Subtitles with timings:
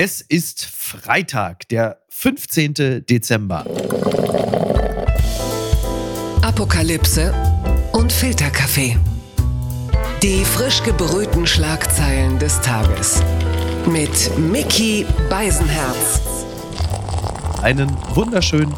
[0.00, 3.04] Es ist Freitag, der 15.
[3.04, 3.66] Dezember.
[6.40, 7.34] Apokalypse
[7.90, 8.96] und Filterkaffee.
[10.22, 13.20] Die frisch gebrühten Schlagzeilen des Tages.
[13.88, 16.20] Mit Mickey Beisenherz.
[17.60, 18.72] Einen wunderschönen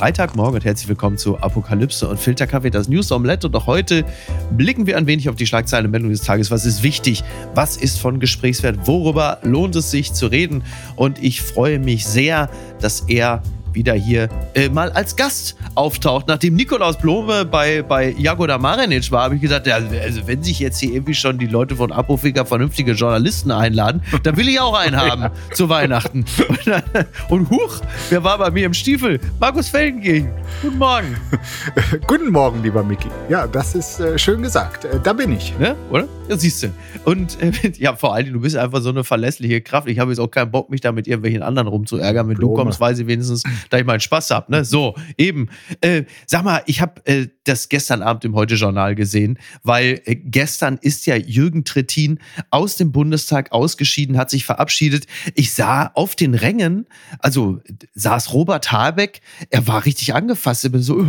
[0.00, 3.48] Freitagmorgen und herzlich willkommen zu Apokalypse und Filterkaffee, das News Omelette.
[3.48, 4.06] Und auch heute
[4.50, 6.50] blicken wir ein wenig auf die Schlagzeilen und Meldungen des Tages.
[6.50, 7.22] Was ist wichtig?
[7.54, 8.86] Was ist von Gesprächswert?
[8.86, 10.64] Worüber lohnt es sich zu reden?
[10.96, 12.48] Und ich freue mich sehr,
[12.80, 13.42] dass er
[13.74, 16.28] wieder hier äh, mal als Gast auftaucht.
[16.28, 20.58] Nachdem Nikolaus Blome bei, bei Jagoda Marinic war, habe ich gesagt, ja, also wenn sich
[20.58, 24.74] jetzt hier irgendwie schon die Leute von Apofika vernünftige Journalisten einladen, dann will ich auch
[24.74, 26.24] einen haben zu Weihnachten.
[26.48, 26.82] Und,
[27.28, 27.80] und huch,
[28.10, 29.20] wer war bei mir im Stiefel?
[29.38, 30.30] Markus Feldenkirchen.
[30.62, 31.16] Guten Morgen.
[32.06, 33.08] Guten Morgen, lieber Micky.
[33.28, 34.84] Ja, das ist äh, schön gesagt.
[34.84, 35.56] Äh, da bin ich.
[35.58, 35.76] Ne?
[35.90, 36.06] Oder?
[36.30, 36.68] Ja, siehst du.
[37.04, 39.88] Und äh, ja, vor allem, du bist einfach so eine verlässliche Kraft.
[39.88, 42.28] Ich habe jetzt auch keinen Bock, mich da mit irgendwelchen anderen rumzuärgern.
[42.28, 42.54] Wenn Blome.
[42.54, 44.52] du kommst, weiß ich wenigstens, da ich meinen Spaß habe.
[44.52, 44.64] Ne?
[44.64, 45.48] So, eben.
[45.80, 50.78] Äh, sag mal, ich habe äh, das gestern Abend im Heute-Journal gesehen, weil äh, gestern
[50.80, 52.18] ist ja Jürgen Trittin
[52.50, 55.06] aus dem Bundestag ausgeschieden, hat sich verabschiedet.
[55.34, 56.86] Ich sah auf den Rängen,
[57.18, 57.60] also
[57.94, 60.64] saß Robert Habeck, er war richtig angefasst.
[60.64, 61.00] Er bin so,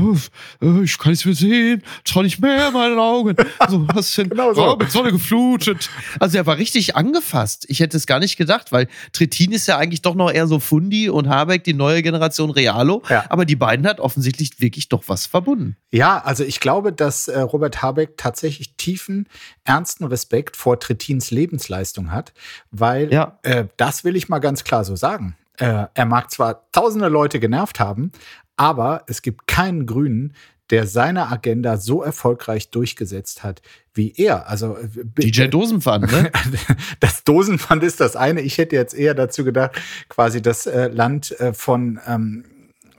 [0.61, 3.35] äh, ich kann es mehr sehen, schau nicht mehr in meinen Augen.
[3.69, 4.29] So, was denn?
[4.29, 4.75] genau so.
[4.75, 5.89] Oh, Sonne geflutet.
[6.19, 7.65] Also er war richtig angefasst.
[7.69, 10.59] Ich hätte es gar nicht gedacht, weil Trittin ist ja eigentlich doch noch eher so
[10.59, 13.03] Fundi und Habeck die neue Generation Realo.
[13.09, 13.25] Ja.
[13.29, 15.77] Aber die beiden hat offensichtlich wirklich doch was verbunden.
[15.91, 19.27] Ja, also ich glaube, dass äh, Robert Habeck tatsächlich tiefen,
[19.65, 22.31] ernsten Respekt vor Trittins Lebensleistung hat,
[22.71, 23.37] weil ja.
[23.43, 25.35] äh, das will ich mal ganz klar so sagen.
[25.57, 28.13] Äh, er mag zwar tausende Leute genervt haben,
[28.55, 30.33] aber es gibt keinen Grünen,
[30.69, 33.61] der seine Agenda so erfolgreich durchgesetzt hat
[33.93, 34.47] wie er.
[34.47, 36.31] Also äh, DJ Dosenpfand, ne?
[37.01, 38.39] Das Dosenpfand ist das eine.
[38.39, 39.71] Ich hätte jetzt eher dazu gedacht,
[40.07, 42.45] quasi das äh, Land äh, von ähm,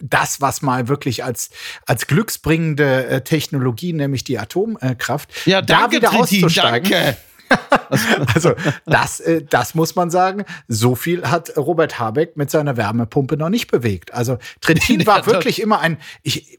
[0.02, 1.50] das, was mal wirklich als,
[1.86, 6.90] als glücksbringende äh, Technologie, nämlich die Atomkraft, ja, danke, da wieder Trittin, auszusteigen.
[6.90, 7.16] Danke.
[8.34, 8.54] also
[8.86, 10.44] das, äh, das muss man sagen.
[10.68, 14.14] So viel hat Robert Habeck mit seiner Wärmepumpe noch nicht bewegt.
[14.14, 16.58] Also Trittin war wirklich immer ein, ich,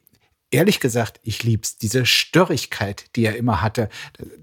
[0.54, 1.78] ehrlich gesagt, ich lieb's.
[1.78, 3.90] Diese Störrigkeit, die er immer hatte.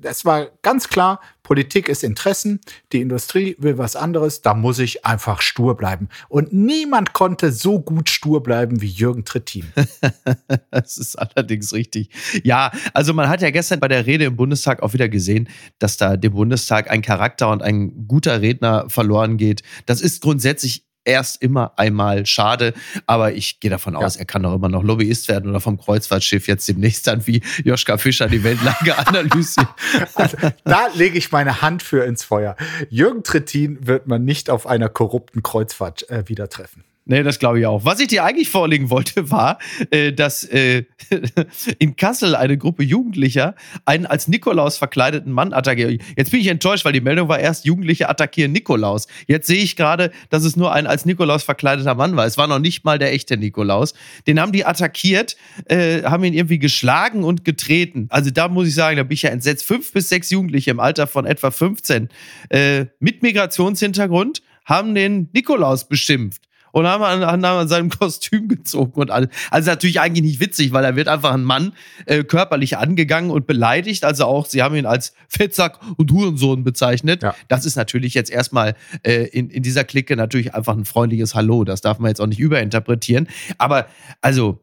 [0.01, 2.61] Das war ganz klar, Politik ist Interessen,
[2.93, 6.09] die Industrie will was anderes, da muss ich einfach stur bleiben.
[6.29, 9.73] Und niemand konnte so gut stur bleiben wie Jürgen Trittin.
[10.71, 12.11] das ist allerdings richtig.
[12.45, 15.97] Ja, also man hat ja gestern bei der Rede im Bundestag auch wieder gesehen, dass
[15.97, 19.63] da dem Bundestag ein Charakter und ein guter Redner verloren geht.
[19.87, 22.75] Das ist grundsätzlich erst immer einmal schade,
[23.07, 24.21] aber ich gehe davon aus, ja.
[24.21, 27.99] er kann doch immer noch Lobbyist werden oder vom Kreuzfahrtschiff jetzt demnächst dann wie Joschka
[27.99, 29.69] Fischer die Weltlage analysieren.
[30.15, 32.57] Also, da lege ich meine Hand für ins Feuer.
[32.89, 36.85] Jürgen Trittin wird man nicht auf einer korrupten Kreuzfahrt äh, wieder treffen.
[37.11, 37.85] Nee, das glaube ich auch.
[37.85, 39.59] Was ich dir eigentlich vorlegen wollte, war,
[39.91, 40.85] äh, dass äh,
[41.81, 46.01] in Kassel eine Gruppe Jugendlicher einen als Nikolaus verkleideten Mann attackiert.
[46.17, 49.09] Jetzt bin ich enttäuscht, weil die Meldung war erst, Jugendliche attackieren Nikolaus.
[49.27, 52.27] Jetzt sehe ich gerade, dass es nur ein als Nikolaus verkleideter Mann war.
[52.27, 53.95] Es war noch nicht mal der echte Nikolaus.
[54.29, 58.07] Den haben die attackiert, äh, haben ihn irgendwie geschlagen und getreten.
[58.11, 59.67] Also da muss ich sagen, da bin ich ja entsetzt.
[59.67, 62.09] Fünf bis sechs Jugendliche im Alter von etwa 15
[62.51, 69.01] äh, mit Migrationshintergrund haben den Nikolaus beschimpft und haben an, haben an seinem Kostüm gezogen
[69.01, 69.29] und alles.
[69.51, 71.73] Also natürlich eigentlich nicht witzig, weil er wird einfach ein Mann
[72.07, 74.05] äh, körperlich angegangen und beleidigt.
[74.05, 77.23] Also auch, sie haben ihn als Fettsack und Hurensohn bezeichnet.
[77.23, 77.35] Ja.
[77.49, 81.65] Das ist natürlich jetzt erstmal äh, in, in dieser Clique natürlich einfach ein freundliches Hallo.
[81.65, 83.29] Das darf man jetzt auch nicht überinterpretieren.
[83.59, 83.87] Aber
[84.21, 84.61] also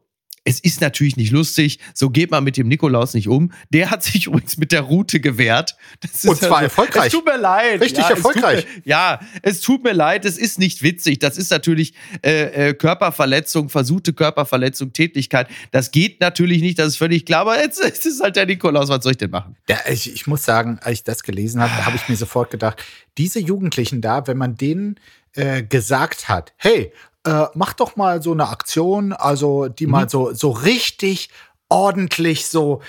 [0.48, 3.52] es ist natürlich nicht lustig, so geht man mit dem Nikolaus nicht um.
[3.68, 5.76] Der hat sich übrigens mit der Route gewehrt.
[6.02, 7.06] Und zwar also, erfolgreich.
[7.08, 7.82] Es tut mir leid.
[7.82, 8.66] Richtig ja, erfolgreich.
[8.66, 11.18] Es mir, ja, es tut mir leid, es ist nicht witzig.
[11.18, 11.92] Das ist natürlich
[12.24, 15.48] äh, äh, Körperverletzung, versuchte Körperverletzung, Tätigkeit.
[15.70, 18.88] Das geht natürlich nicht, das ist völlig klar, aber jetzt, jetzt ist halt der Nikolaus,
[18.88, 19.56] was soll ich denn machen?
[19.68, 22.82] Ja, ich, ich muss sagen, als ich das gelesen habe, habe ich mir sofort gedacht,
[23.18, 24.98] diese Jugendlichen da, wenn man denen
[25.34, 26.90] äh, gesagt hat, hey,
[27.28, 29.92] äh, mach doch mal so eine Aktion, also die mhm.
[29.92, 31.28] mal so, so richtig
[31.68, 32.80] ordentlich so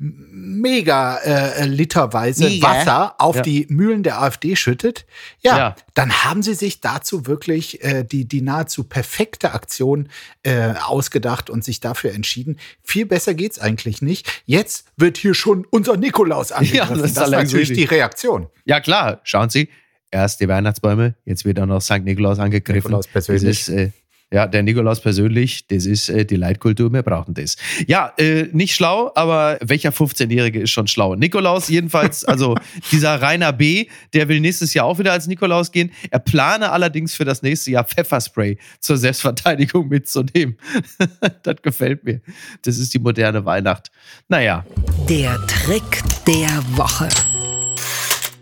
[0.00, 2.68] mega äh, literweise mega.
[2.68, 3.42] Wasser auf ja.
[3.42, 5.06] die Mühlen der AfD schüttet,
[5.40, 10.08] ja, ja, dann haben sie sich dazu wirklich äh, die, die nahezu perfekte Aktion
[10.44, 12.60] äh, ausgedacht und sich dafür entschieden.
[12.80, 14.30] Viel besser geht's eigentlich nicht.
[14.46, 16.78] Jetzt wird hier schon unser Nikolaus angegriffen.
[16.78, 18.46] Ja, das, das ist natürlich die Reaktion.
[18.64, 19.20] Ja, klar.
[19.24, 19.68] Schauen Sie,
[20.10, 22.04] erst die Weihnachtsbäume, jetzt wird auch noch St.
[22.04, 22.88] Nikolaus angegriffen.
[22.88, 23.64] Nikolaus persönlich.
[23.64, 23.90] Dieses, äh,
[24.30, 27.56] Ja, der Nikolaus persönlich, das ist äh, die Leitkultur, wir brauchen das.
[27.86, 31.14] Ja, äh, nicht schlau, aber welcher 15-Jährige ist schon schlau?
[31.14, 32.54] Nikolaus jedenfalls, also
[32.92, 35.92] dieser Rainer B., der will nächstes Jahr auch wieder als Nikolaus gehen.
[36.10, 40.58] Er plane allerdings für das nächste Jahr Pfefferspray zur Selbstverteidigung mitzunehmen.
[41.42, 42.20] das gefällt mir.
[42.62, 43.90] Das ist die moderne Weihnacht.
[44.28, 44.66] Naja.
[45.08, 47.08] Der Trick der Woche.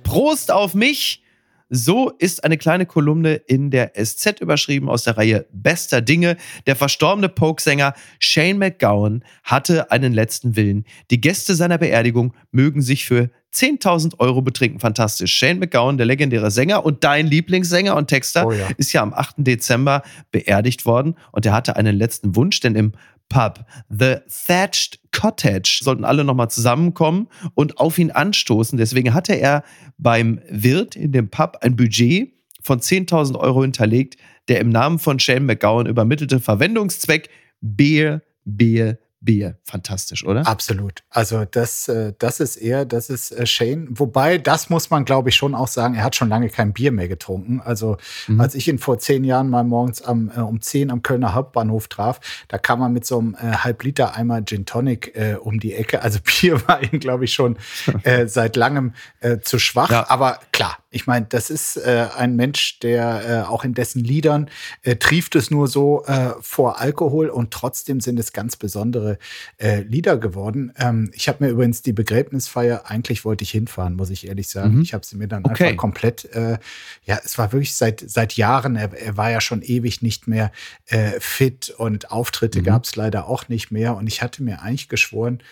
[0.03, 1.23] Prost auf mich!
[1.69, 6.37] So ist eine kleine Kolumne in der SZ überschrieben aus der Reihe Bester Dinge.
[6.67, 10.85] Der verstorbene Pokesänger Shane McGowan hatte einen letzten Willen.
[11.11, 14.79] Die Gäste seiner Beerdigung mögen sich für 10.000 Euro betrinken.
[14.79, 15.35] Fantastisch.
[15.35, 18.69] Shane McGowan, der legendäre Sänger und dein Lieblingssänger und Texter, oh ja.
[18.77, 19.37] ist ja am 8.
[19.39, 22.93] Dezember beerdigt worden und er hatte einen letzten Wunsch, denn im
[23.29, 28.79] Pub, The Thatched Cottage, sollten alle nochmal zusammenkommen und auf ihn anstoßen.
[28.79, 29.63] Deswegen hatte er
[29.99, 32.33] beim Wirt in dem Pub ein Budget
[32.63, 34.17] von 10.000 Euro hinterlegt,
[34.49, 37.29] der im Namen von Shane McGowan übermittelte Verwendungszweck
[37.61, 39.59] Beer, Beer, Bier.
[39.65, 40.47] Fantastisch, oder?
[40.47, 41.03] Absolut.
[41.11, 43.89] Also das, äh, das ist er, das ist äh, Shane.
[43.91, 46.93] Wobei, das muss man, glaube ich, schon auch sagen, er hat schon lange kein Bier
[46.93, 47.61] mehr getrunken.
[47.61, 48.41] Also mhm.
[48.41, 51.89] als ich ihn vor zehn Jahren mal morgens am, äh, um zehn am Kölner Hauptbahnhof
[51.89, 56.01] traf, da kam er mit so einem äh, Halb-Liter-Eimer Gin Tonic äh, um die Ecke.
[56.01, 57.59] Also Bier war ihm, glaube ich, schon
[58.05, 59.91] äh, seit langem äh, zu schwach.
[59.91, 60.09] Ja.
[60.09, 64.49] Aber klar, ich meine, das ist äh, ein Mensch, der äh, auch in dessen Liedern
[64.83, 69.19] äh, trieft es nur so äh, vor Alkohol und trotzdem sind es ganz besondere
[69.59, 70.73] äh, Lieder geworden.
[70.79, 74.77] Ähm, ich habe mir übrigens die Begräbnisfeier, eigentlich wollte ich hinfahren, muss ich ehrlich sagen.
[74.77, 74.83] Mhm.
[74.83, 75.65] Ich habe sie mir dann okay.
[75.65, 76.59] einfach komplett, äh,
[77.05, 80.53] ja, es war wirklich seit, seit Jahren, er, er war ja schon ewig nicht mehr
[80.87, 82.65] äh, fit und Auftritte mhm.
[82.65, 83.97] gab es leider auch nicht mehr.
[83.97, 85.43] Und ich hatte mir eigentlich geschworen,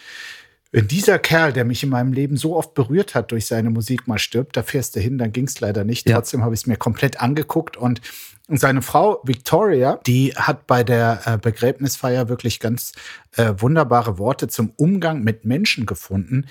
[0.75, 4.09] wenn dieser Kerl, der mich in meinem Leben so oft berührt hat durch seine Musik,
[4.09, 6.09] mal stirbt, da fährst du hin, dann ging es leider nicht.
[6.09, 6.17] Ja.
[6.17, 8.01] Trotzdem habe ich es mir komplett angeguckt und
[8.49, 12.93] seine Frau Victoria, die hat bei der äh, Begräbnisfeier wirklich ganz
[13.37, 16.47] äh, wunderbare Worte zum Umgang mit Menschen gefunden,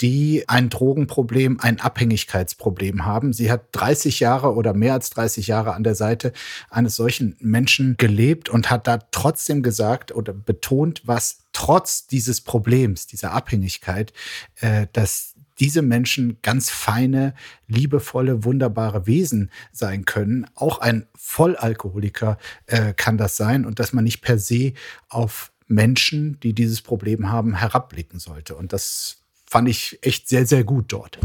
[0.00, 3.32] die ein Drogenproblem, ein Abhängigkeitsproblem haben.
[3.32, 6.32] Sie hat 30 Jahre oder mehr als 30 Jahre an der Seite
[6.70, 13.06] eines solchen Menschen gelebt und hat da trotzdem gesagt oder betont, was trotz dieses Problems,
[13.06, 14.12] dieser Abhängigkeit,
[14.60, 17.34] äh, dass diese Menschen ganz feine,
[17.66, 20.46] liebevolle, wunderbare Wesen sein können.
[20.54, 24.74] Auch ein Vollalkoholiker äh, kann das sein und dass man nicht per se
[25.08, 28.54] auf Menschen, die dieses Problem haben, herabblicken sollte.
[28.54, 29.22] Und das
[29.56, 31.18] fand ich echt sehr, sehr gut dort.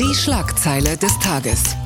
[0.00, 1.76] Die Schlagzeile des Tages.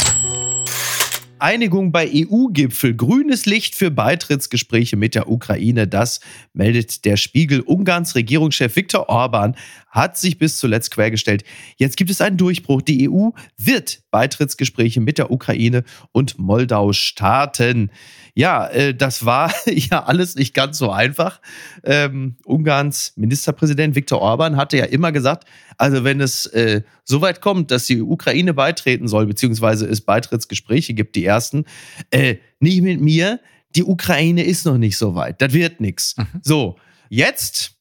[1.38, 2.96] Einigung bei EU-Gipfel.
[2.96, 5.86] Grünes Licht für Beitrittsgespräche mit der Ukraine.
[5.86, 6.20] Das
[6.54, 7.60] meldet der Spiegel.
[7.60, 9.56] Ungarns Regierungschef Viktor Orban
[9.90, 11.44] hat sich bis zuletzt quergestellt.
[11.76, 12.80] Jetzt gibt es einen Durchbruch.
[12.82, 17.90] Die EU wird Beitrittsgespräche mit der Ukraine und Moldau starten.
[18.34, 21.40] Ja, äh, das war ja alles nicht ganz so einfach.
[21.84, 25.46] Ähm, Ungarns Ministerpräsident Viktor Orban hatte ja immer gesagt,
[25.76, 30.94] also wenn es äh, so weit kommt, dass die Ukraine beitreten soll, beziehungsweise es Beitrittsgespräche
[30.94, 31.64] gibt, die ersten,
[32.10, 33.40] äh, nicht mit mir,
[33.74, 35.40] die Ukraine ist noch nicht so weit.
[35.42, 36.16] Das wird nichts.
[36.16, 36.26] Mhm.
[36.42, 36.76] So,
[37.08, 37.76] jetzt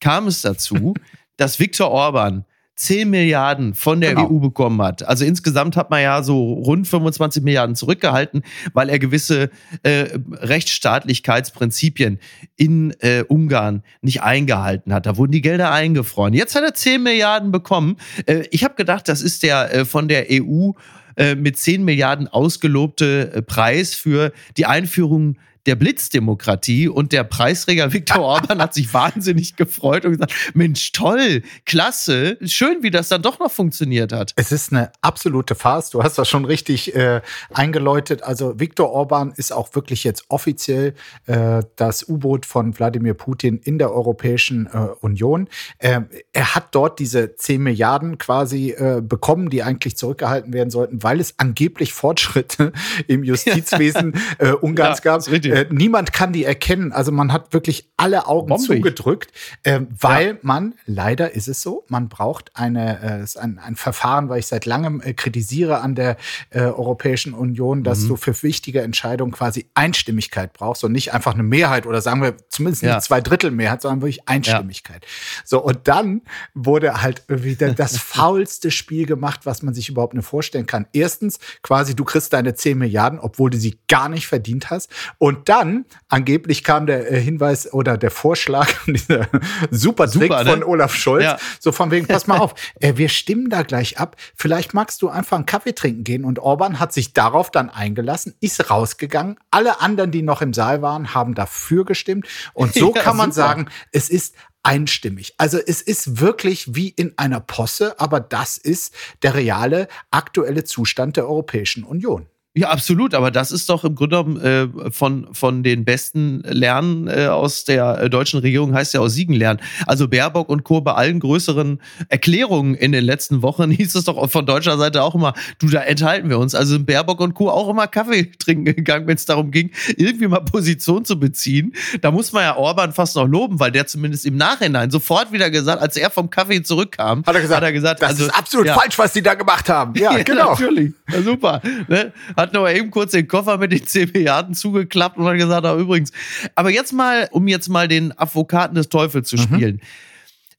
[0.00, 0.94] kam es dazu,
[1.36, 2.44] dass Viktor Orban
[2.76, 4.30] 10 Milliarden von der genau.
[4.30, 5.04] EU bekommen hat.
[5.04, 8.42] Also insgesamt hat man ja so rund 25 Milliarden zurückgehalten,
[8.72, 9.50] weil er gewisse
[9.84, 12.18] äh, Rechtsstaatlichkeitsprinzipien
[12.56, 15.06] in äh, Ungarn nicht eingehalten hat.
[15.06, 16.34] Da wurden die Gelder eingefroren.
[16.34, 17.96] Jetzt hat er 10 Milliarden bekommen.
[18.26, 20.72] Äh, ich habe gedacht, das ist der äh, von der EU
[21.16, 27.92] äh, mit 10 Milliarden ausgelobte äh, Preis für die Einführung der Blitzdemokratie und der Preisträger
[27.92, 33.22] Viktor Orban hat sich wahnsinnig gefreut und gesagt, Mensch, toll, klasse, schön, wie das dann
[33.22, 34.32] doch noch funktioniert hat.
[34.36, 37.20] Es ist eine absolute Farce, du hast das schon richtig äh,
[37.52, 38.22] eingeläutet.
[38.22, 40.94] Also Viktor Orban ist auch wirklich jetzt offiziell
[41.26, 45.48] äh, das U-Boot von Wladimir Putin in der Europäischen äh, Union.
[45.80, 51.02] Ähm, er hat dort diese 10 Milliarden quasi äh, bekommen, die eigentlich zurückgehalten werden sollten,
[51.02, 52.72] weil es angeblich Fortschritte
[53.06, 55.22] im Justizwesen äh, Ungarns ja, gab.
[55.54, 56.90] Äh, niemand kann die erkennen.
[56.90, 58.66] Also man hat wirklich alle Augen Bombig.
[58.66, 59.30] zugedrückt,
[59.62, 60.34] äh, weil ja.
[60.42, 64.66] man, leider ist es so, man braucht eine, äh, ein, ein Verfahren, weil ich seit
[64.66, 66.16] langem äh, kritisiere an der
[66.50, 68.08] äh, Europäischen Union, dass mhm.
[68.08, 72.36] du für wichtige Entscheidungen quasi Einstimmigkeit brauchst und nicht einfach eine Mehrheit oder sagen wir
[72.48, 72.98] zumindest nicht ja.
[72.98, 75.04] zwei Drittel Mehrheit, sondern wirklich Einstimmigkeit.
[75.04, 75.42] Ja.
[75.44, 76.22] So, und dann
[76.54, 80.88] wurde halt wieder das faulste Spiel gemacht, was man sich überhaupt nur vorstellen kann.
[80.92, 84.90] Erstens, quasi, du kriegst deine 10 Milliarden, obwohl du sie gar nicht verdient hast.
[85.18, 89.28] Und Und dann, angeblich kam der äh, Hinweis oder der Vorschlag, dieser
[89.70, 90.50] super Trick Super, ne?
[90.52, 91.36] von Olaf Scholz, Ja.
[91.60, 94.16] so von wegen, pass mal auf, äh, wir stimmen da gleich ab.
[94.34, 96.24] Vielleicht magst du einfach einen Kaffee trinken gehen.
[96.24, 99.36] Und Orban hat sich darauf dann eingelassen, ist rausgegangen.
[99.50, 102.26] Alle anderen, die noch im Saal waren, haben dafür gestimmt.
[102.54, 103.46] Und so Ja, kann man super.
[103.48, 105.34] sagen, es ist einstimmig.
[105.36, 111.18] Also es ist wirklich wie in einer Posse, aber das ist der reale aktuelle Zustand
[111.18, 112.28] der Europäischen Union.
[112.56, 117.08] Ja, absolut, aber das ist doch im Grunde genommen äh, von, von den besten Lernen
[117.08, 119.58] äh, aus der äh, deutschen Regierung, heißt ja aus Siegen lernen.
[119.88, 120.80] Also Baerbock und Co.
[120.80, 121.80] bei allen größeren
[122.10, 125.80] Erklärungen in den letzten Wochen hieß es doch von deutscher Seite auch immer, du, da
[125.80, 126.54] enthalten wir uns.
[126.54, 127.50] Also sind Baerbock und Co.
[127.50, 131.74] auch immer Kaffee trinken gegangen, wenn es darum ging, irgendwie mal Position zu beziehen.
[132.02, 135.50] Da muss man ja Orban fast noch loben, weil der zumindest im Nachhinein sofort wieder
[135.50, 138.30] gesagt, als er vom Kaffee zurückkam, Hat er gesagt, hat er gesagt das also, ist
[138.30, 138.74] absolut ja.
[138.74, 139.94] falsch, was die da gemacht haben.
[139.96, 140.50] Ja, genau.
[140.50, 140.92] natürlich.
[141.10, 141.60] Ja, super.
[141.88, 142.12] Ne?
[142.44, 145.64] Hat noch mal eben kurz den Koffer mit den 10 Milliarden zugeklappt und hat gesagt,
[145.64, 146.12] ah, übrigens.
[146.54, 149.36] Aber jetzt mal, um jetzt mal den Advokaten des Teufels Mhm.
[149.36, 149.80] zu spielen.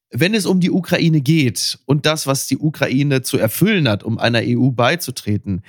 [0.10, 4.18] Wenn es um die Ukraine geht und das, was die Ukraine zu erfüllen hat, um
[4.18, 5.62] einer EU beizutreten,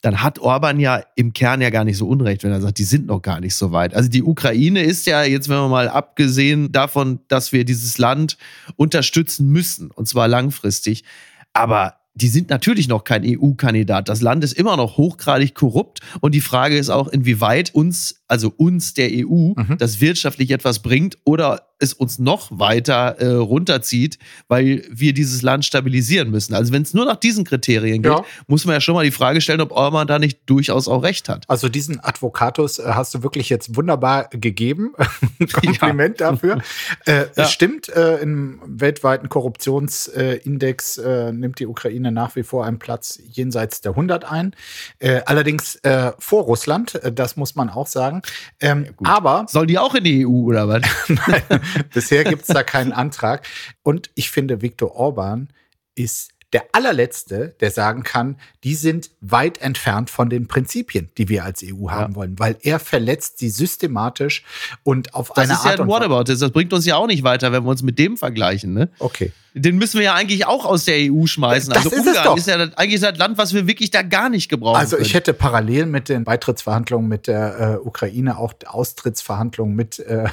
[0.00, 2.84] dann hat Orban ja im Kern ja gar nicht so unrecht, wenn er sagt, die
[2.84, 3.94] sind noch gar nicht so weit.
[3.94, 8.38] Also die Ukraine ist ja jetzt, wenn wir mal abgesehen davon, dass wir dieses Land
[8.76, 11.04] unterstützen müssen, und zwar langfristig,
[11.52, 14.08] aber die sind natürlich noch kein EU-Kandidat.
[14.08, 18.52] Das Land ist immer noch hochgradig korrupt und die Frage ist auch, inwieweit uns, also
[18.56, 19.76] uns der EU, Mhm.
[19.78, 24.18] das wirtschaftlich etwas bringt oder es uns noch weiter äh, runterzieht,
[24.48, 26.52] weil wir dieses Land stabilisieren müssen.
[26.54, 28.22] Also wenn es nur nach diesen Kriterien geht, Ja.
[28.46, 31.30] muss man ja schon mal die Frage stellen, ob Orban da nicht durchaus auch recht
[31.30, 31.44] hat.
[31.48, 34.92] Also diesen Advocatus äh, hast du wirklich jetzt wunderbar gegeben.
[35.52, 36.60] Kompliment dafür.
[37.06, 37.44] Äh, Ja.
[37.44, 43.18] Es stimmt, äh, im weltweiten Korruptionsindex äh, nimmt die Ukraine nach wie vor einen Platz
[43.30, 44.54] jenseits der 100 ein.
[44.98, 48.19] Äh, allerdings äh, vor Russland, äh, das muss man auch sagen.
[48.60, 50.82] Ähm, aber Soll die auch in die EU oder was?
[51.94, 53.46] Bisher gibt es da keinen Antrag.
[53.82, 55.48] Und ich finde, Viktor Orban
[55.94, 61.44] ist der allerletzte, der sagen kann, die sind weit entfernt von den Prinzipien, die wir
[61.44, 64.44] als EU haben wollen, weil er verletzt sie systematisch
[64.82, 65.88] und auf Das eine ist ja Art ein.
[65.88, 66.40] Whataboutism.
[66.40, 68.74] Das bringt uns ja auch nicht weiter, wenn wir uns mit dem vergleichen.
[68.74, 68.88] Ne?
[68.98, 69.32] Okay.
[69.54, 71.72] Den müssen wir ja eigentlich auch aus der EU schmeißen.
[71.72, 74.28] Das also ist Ungarn ist ja das- eigentlich das Land, was wir wirklich da gar
[74.28, 75.14] nicht gebrauchen Also ich können.
[75.14, 80.28] hätte parallel mit den Beitrittsverhandlungen mit der äh, Ukraine auch Austrittsverhandlungen mit äh,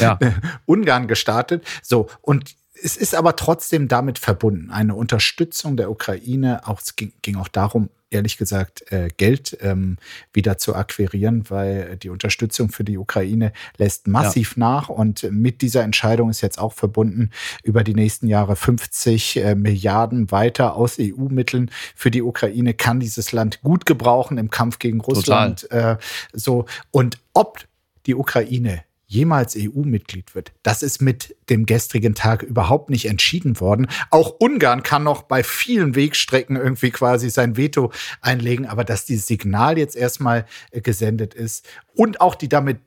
[0.00, 0.18] Ja.
[0.66, 1.64] Ungarn gestartet.
[1.82, 6.66] So, und es ist aber trotzdem damit verbunden, eine Unterstützung der Ukraine.
[6.66, 9.96] Auch, es ging, ging auch darum, ehrlich gesagt, äh, Geld ähm,
[10.32, 14.88] wieder zu akquirieren, weil die Unterstützung für die Ukraine lässt massiv nach.
[14.88, 17.30] Und mit dieser Entscheidung ist jetzt auch verbunden,
[17.62, 23.32] über die nächsten Jahre 50 äh, Milliarden weiter aus EU-Mitteln für die Ukraine kann dieses
[23.32, 25.70] Land gut gebrauchen im Kampf gegen Russland.
[25.70, 25.96] Äh,
[26.32, 27.64] so und ob
[28.06, 33.88] die Ukraine jemals EU-Mitglied wird, das ist mit dem gestrigen Tag überhaupt nicht entschieden worden.
[34.10, 39.26] Auch Ungarn kann noch bei vielen Wegstrecken irgendwie quasi sein Veto einlegen, aber dass dieses
[39.26, 42.78] Signal jetzt erstmal äh, gesendet ist und auch die damit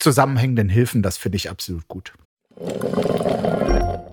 [0.00, 2.12] zusammenhängenden Hilfen, das finde ich absolut gut.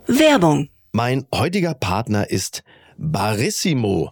[0.08, 0.70] Werbung.
[0.94, 2.64] Mein heutiger Partner ist
[2.98, 4.12] Barissimo,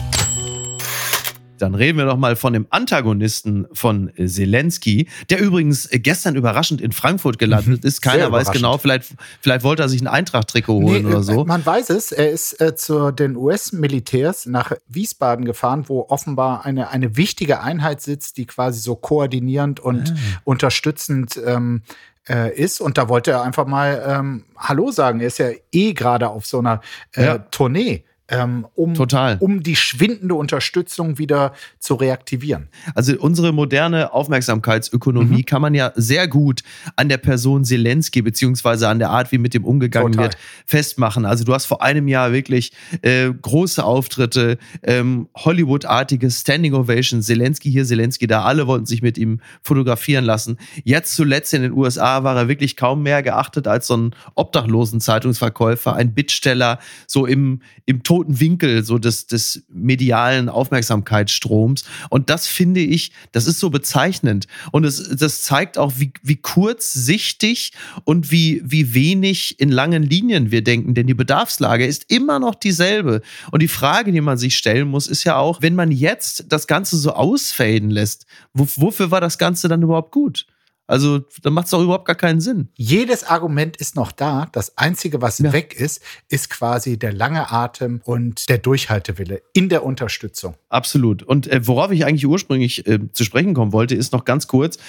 [1.61, 6.35] Dann reden wir doch mal von dem Antagonisten von äh, Zelensky, der übrigens äh, gestern
[6.35, 8.01] überraschend in Frankfurt gelandet ist.
[8.01, 11.45] Keiner weiß genau, vielleicht, vielleicht wollte er sich ein Eintracht-Trikot holen Nee, oder äh, so.
[11.45, 16.89] Man weiß es, er ist äh, zu den US-Militärs nach Wiesbaden gefahren, wo offenbar eine,
[16.89, 20.39] eine wichtige Einheit sitzt, die quasi so koordinierend und Ah.
[20.43, 21.81] unterstützend ähm,
[22.29, 22.81] äh, ist.
[22.81, 25.19] Und da wollte er einfach mal ähm, Hallo sagen.
[25.19, 26.81] Er ist ja eh gerade auf so einer
[27.15, 27.37] äh, Ja.
[27.39, 28.03] Tournee.
[28.31, 29.37] Ähm, um, Total.
[29.39, 32.69] um die schwindende Unterstützung wieder zu reaktivieren.
[32.95, 35.45] Also unsere moderne Aufmerksamkeitsökonomie Mhm.
[35.45, 36.61] kann man ja sehr gut
[36.95, 40.25] an der Person Zelensky beziehungsweise an der Art, wie mit dem umgegangen Total.
[40.29, 41.25] wird, festmachen.
[41.25, 42.71] Also du hast vor einem Jahr wirklich
[43.01, 49.17] äh, große Auftritte, ähm, Hollywood-artige Standing Ovation, Zelensky hier, Zelensky da, alle wollten sich mit
[49.17, 50.57] ihm fotografieren lassen.
[50.83, 55.01] Jetzt zuletzt in den USA war er wirklich kaum mehr geachtet als so ein obdachlosen
[55.01, 61.83] Zeitungsverkäufer, ein Bittsteller, so im, im toten Winkel so des, des medialen Aufmerksamkeitsstroms.
[62.09, 64.47] Und das finde ich, das ist so bezeichnend.
[64.71, 67.71] Und es, das zeigt auch, wie, wie kurzsichtig
[68.03, 70.93] und wie, wie wenig in langen Linien wir denken.
[70.93, 73.21] Denn die Bedarfslage ist immer noch dieselbe.
[73.51, 76.67] Und die Frage, die man sich stellen muss, ist ja auch, wenn man jetzt das
[76.67, 80.45] Ganze so ausfaden lässt, wo, wofür war das Ganze dann überhaupt gut?
[80.91, 82.67] Also, dann macht es doch überhaupt gar keinen Sinn.
[82.75, 84.49] Jedes Argument ist noch da.
[84.51, 85.53] Das Einzige, was Ja.
[85.53, 90.55] weg ist, ist quasi der lange Atem und der Durchhaltewille in der Unterstützung.
[90.67, 91.23] Absolut.
[91.23, 94.79] Und äh, worauf ich eigentlich ursprünglich äh, zu sprechen kommen wollte, ist noch ganz kurz,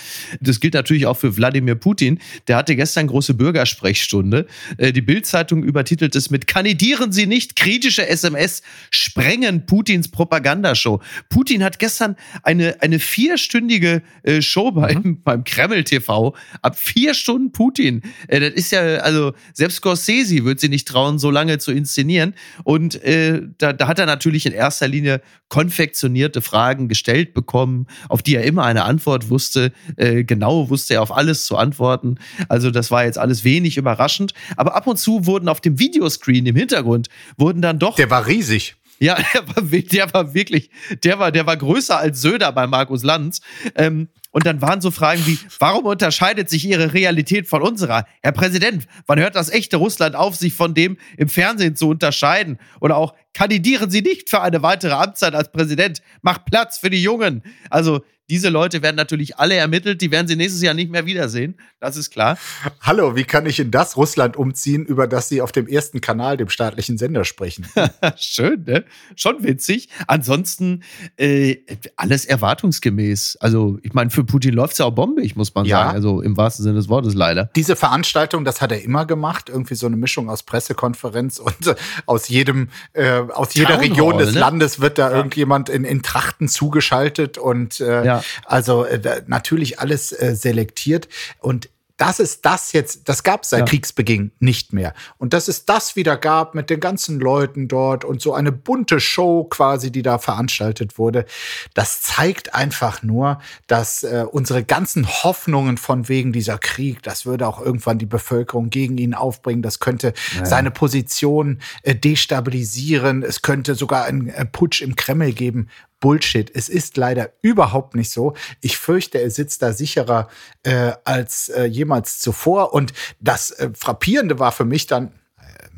[0.41, 2.19] das gilt natürlich auch für Wladimir Putin.
[2.49, 4.47] Der hatte gestern große Bürgersprechstunde.
[4.79, 11.01] Äh, die Bild-Zeitung übertitelt es mit Kandidieren Sie nicht, kritische SMS sprengen Putins Propagandashow.
[11.29, 16.35] Putin hat gestern eine, eine vierstündige äh, Show beim, beim Kreml TV.
[16.63, 18.03] Ab vier Stunden Putin.
[18.29, 22.35] Äh, das ist ja, also selbst Scorsese wird sie nicht trauen, so lange zu inszenieren.
[22.65, 28.23] Und äh, da, da hat er natürlich in erster Linie konfektionierte Fragen gestellt bekommen, auf
[28.23, 29.73] die er immer eine Antwort wusste.
[29.97, 32.19] Äh, genau wusste er auf alles zu antworten.
[32.49, 34.33] Also das war jetzt alles wenig überraschend.
[34.57, 38.27] Aber ab und zu wurden auf dem Videoscreen im Hintergrund wurden dann doch Der war
[38.27, 38.77] riesig.
[38.99, 40.71] ja, der war, der war wirklich,
[41.05, 43.41] der war, der war größer als Söder bei Markus Lanz.
[43.75, 48.07] Ähm, und dann waren so Fragen wie, warum unterscheidet sich Ihre Realität von unserer?
[48.23, 52.59] Herr Präsident, wann hört das echte Russland auf, sich von dem im Fernsehen zu unterscheiden?
[52.81, 56.03] Oder auch, kandidieren Sie nicht für eine weitere Amtszeit als Präsident.
[56.23, 57.43] Mach Platz für die Jungen.
[57.71, 61.55] Also, diese Leute werden natürlich alle ermittelt, die werden sie nächstes Jahr nicht mehr wiedersehen.
[61.81, 62.39] Das ist klar.
[62.81, 66.39] Hallo, wie kann ich in das Russland umziehen, über das Sie auf dem ersten Kanal,
[66.39, 67.67] dem staatlichen Sender, sprechen?
[68.17, 68.85] Schön, ne?
[69.17, 69.91] Schon witzig.
[70.07, 70.83] Ansonsten
[71.19, 71.57] äh,
[71.97, 73.37] alles erwartungsgemäß.
[73.39, 75.81] Also, ich meine, für Putin läuft's ja auch bombig, muss man Ja.
[75.85, 75.91] sagen.
[75.97, 77.51] Also im wahrsten Sinne des Wortes leider.
[77.55, 81.75] Diese Veranstaltung, das hat er immer gemacht, irgendwie so eine Mischung aus Pressekonferenz und äh,
[82.07, 84.41] aus jedem, äh, aus jeder Region des ne?
[84.41, 88.22] Landes wird da irgendjemand in, in Trachten zugeschaltet und äh, Ja.
[88.45, 91.09] Also äh, natürlich alles äh, selektiert
[91.41, 91.69] und
[92.03, 93.65] das ist das jetzt, das gab es seit Ja.
[93.67, 94.93] Kriegsbeginn nicht mehr.
[95.19, 98.99] Und dass es das wieder gab mit den ganzen Leuten dort und so eine bunte
[98.99, 101.27] Show quasi, die da veranstaltet wurde,
[101.75, 107.47] das zeigt einfach nur, dass äh, unsere ganzen Hoffnungen von wegen dieser Krieg, das würde
[107.47, 113.77] auch irgendwann die Bevölkerung gegen ihn aufbringen, das könnte seine Position äh, destabilisieren, es könnte
[113.77, 115.69] sogar einen äh, Putsch im Kreml geben.
[116.03, 116.51] Bullshit.
[116.55, 118.35] Es ist leider überhaupt nicht so.
[118.61, 120.29] Ich fürchte, er sitzt da sicherer
[120.65, 122.75] äh, als äh, jemals zuvor.
[122.75, 125.13] Und das äh, Frappierende war für mich dann,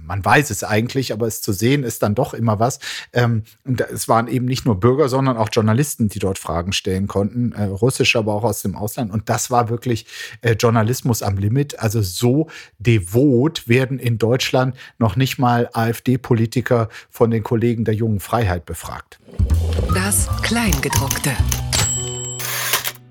[0.07, 2.79] man weiß es eigentlich, aber es zu sehen ist dann doch immer was.
[3.13, 7.07] Ähm, und es waren eben nicht nur Bürger, sondern auch Journalisten, die dort Fragen stellen
[7.07, 9.13] konnten, äh, russisch, aber auch aus dem Ausland.
[9.13, 10.07] Und das war wirklich
[10.43, 11.79] äh, Journalismus am Limit.
[11.79, 18.21] Also so devot werden in Deutschland noch nicht mal AfD-Politiker von den Kollegen der jungen
[18.21, 19.19] Freiheit befragt.
[19.95, 21.33] Das Kleingedruckte.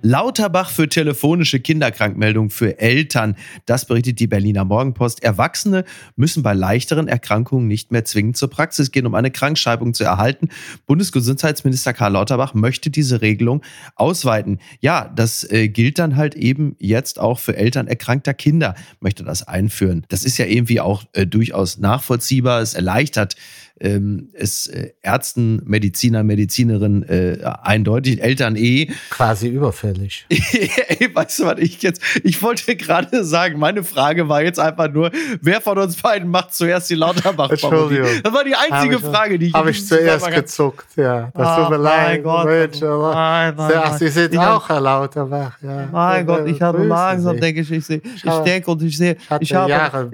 [0.05, 3.37] Lauterbach für telefonische Kinderkrankmeldung für Eltern.
[3.65, 5.23] Das berichtet die Berliner Morgenpost.
[5.23, 5.85] Erwachsene
[6.17, 10.49] müssen bei leichteren Erkrankungen nicht mehr zwingend zur Praxis gehen, um eine Krankschreibung zu erhalten.
[10.87, 13.63] Bundesgesundheitsminister Karl Lauterbach möchte diese Regelung
[13.95, 14.59] ausweiten.
[14.81, 19.47] Ja, das äh, gilt dann halt eben jetzt auch für Eltern erkrankter Kinder, möchte das
[19.47, 20.05] einführen.
[20.09, 22.61] Das ist ja irgendwie auch äh, durchaus nachvollziehbar.
[22.61, 23.37] Es erleichtert
[23.83, 28.87] ähm, es äh, Ärzten, Mediziner, Medizinerinnen äh, eindeutig, Eltern eh.
[29.09, 30.25] Quasi überfällig.
[30.29, 34.89] Ey, weißt du, was ich jetzt, ich wollte gerade sagen, meine Frage war jetzt einfach
[34.91, 38.07] nur, wer von uns beiden macht zuerst die lauterbach Entschuldigung.
[38.23, 41.29] Das war die einzige ich- Frage, die ich Habe ich zuerst gezuckt, ja.
[41.35, 42.23] Das Ach, tut mir mein leid.
[42.23, 42.45] Gott.
[42.45, 43.97] Mensch, aber- Nein, nein, Ach.
[43.97, 45.89] Sie sind auch Herr Lauterbach, ja.
[45.91, 49.29] Mein Gott, ich habe langsam, denke ich, ich, sehe, ich denke und ich sehe, Ich
[49.29, 50.09] hatte ich habe, Jahre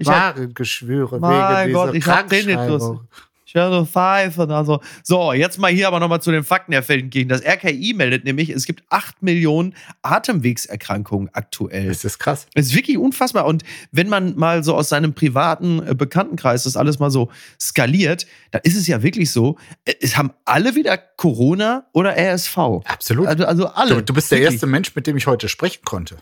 [1.19, 2.03] Mein wegen Gott, dieser ich.
[2.03, 3.01] Krankschreibung.
[3.53, 4.65] So five und dann
[5.03, 5.33] so.
[5.33, 7.27] Jetzt mal hier aber nochmal zu den Fakten erfällen gehen.
[7.29, 11.87] Das RKI meldet nämlich, es gibt acht Millionen Atemwegserkrankungen aktuell.
[11.87, 12.47] Das ist krass.
[12.53, 13.45] Das ist wirklich unfassbar.
[13.45, 18.27] Und wenn man mal so aus seinem privaten äh, Bekanntenkreis das alles mal so skaliert,
[18.51, 22.57] dann ist es ja wirklich so, äh, es haben alle wieder Corona oder RSV.
[22.85, 23.27] Absolut.
[23.27, 23.95] Also, also alle.
[23.95, 24.55] Du, du bist der Wirklich.
[24.55, 26.17] erste Mensch, mit dem ich heute sprechen konnte.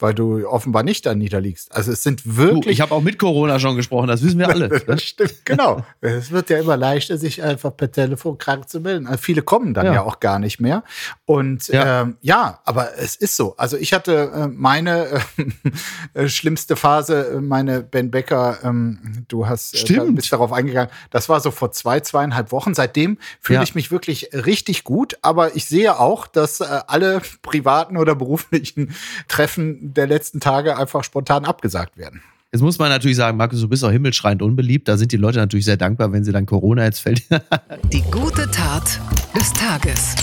[0.00, 1.74] Weil du offenbar nicht da niederliegst.
[1.74, 2.72] Also es sind Du, wirklich.
[2.74, 4.68] ich habe auch mit Corona schon gesprochen, das wissen wir alle.
[4.68, 4.80] ne?
[4.86, 5.84] Das stimmt, genau.
[6.00, 9.06] Es wird ja immer leichter, sich einfach per Telefon krank zu melden.
[9.06, 10.02] Also viele kommen dann ja, Ja.
[10.02, 10.82] auch gar nicht mehr.
[11.26, 13.56] Und ja, ähm, ja aber es ist so.
[13.56, 15.20] Also ich hatte äh, meine
[16.14, 20.16] äh, schlimmste Phase, äh, meine Ben Becker, ähm, du hast äh, Stimmt.
[20.16, 20.90] bist darauf eingegangen.
[21.10, 22.74] Das war so vor zwei, zweieinhalb Wochen.
[22.74, 23.62] Seitdem fühle Ja.
[23.62, 25.16] ich mich wirklich richtig gut.
[25.22, 28.92] Aber ich sehe auch, dass äh, alle privaten oder beruflichen
[29.28, 32.22] Treffen der letzten Tage einfach spontan abgesagt werden.
[32.52, 34.86] Jetzt muss man natürlich sagen, Markus, du bist auch himmelschreiend unbeliebt.
[34.86, 37.24] Da sind die Leute natürlich sehr dankbar, wenn sie dann Corona jetzt fällt.
[37.92, 39.00] Die gute Tat
[39.34, 40.14] des Tages.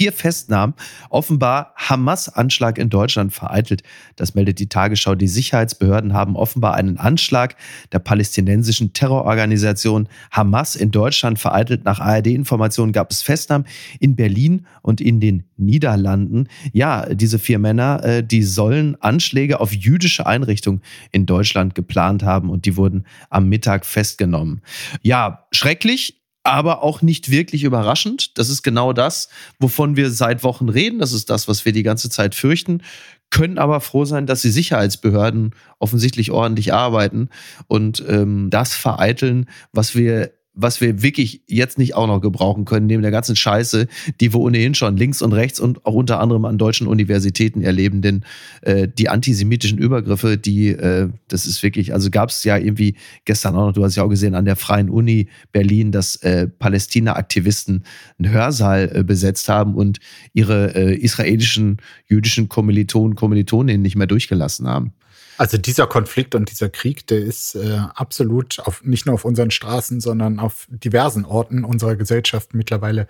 [0.00, 0.72] Vier Festnahmen,
[1.10, 3.82] offenbar Hamas-Anschlag in Deutschland vereitelt.
[4.16, 5.14] Das meldet die Tagesschau.
[5.14, 7.54] Die Sicherheitsbehörden haben offenbar einen Anschlag
[7.92, 11.84] der palästinensischen Terrororganisation Hamas in Deutschland vereitelt.
[11.84, 13.66] Nach ARD-Informationen gab es Festnahmen
[13.98, 16.48] in Berlin und in den Niederlanden.
[16.72, 20.80] Ja, diese vier Männer, äh, die sollen Anschläge auf jüdische Einrichtungen
[21.12, 24.62] in Deutschland geplant haben und die wurden am Mittag festgenommen.
[25.02, 28.38] Ja, schrecklich aber auch nicht wirklich überraschend.
[28.38, 30.98] Das ist genau das, wovon wir seit Wochen reden.
[30.98, 32.82] Das ist das, was wir die ganze Zeit fürchten.
[33.30, 37.28] Können aber froh sein, dass die Sicherheitsbehörden offensichtlich ordentlich arbeiten
[37.68, 42.86] und ähm, das vereiteln, was wir was wir wirklich jetzt nicht auch noch gebrauchen können,
[42.86, 43.88] neben der ganzen Scheiße,
[44.20, 48.02] die wir ohnehin schon links und rechts und auch unter anderem an deutschen Universitäten erleben.
[48.02, 48.24] Denn
[48.62, 53.56] äh, die antisemitischen Übergriffe, die, äh, das ist wirklich, also gab es ja irgendwie gestern
[53.56, 57.84] auch noch, du hast ja auch gesehen, an der Freien Uni Berlin, dass äh, Palästina-Aktivisten
[58.18, 59.98] einen Hörsaal äh, besetzt haben und
[60.32, 64.92] ihre äh, israelischen jüdischen Kommilitonen, Kommilitoninnen nicht mehr durchgelassen haben.
[65.40, 69.50] Also dieser Konflikt und dieser Krieg, der ist äh, absolut auf, nicht nur auf unseren
[69.50, 73.06] Straßen, sondern auf diversen Orten unserer Gesellschaft mittlerweile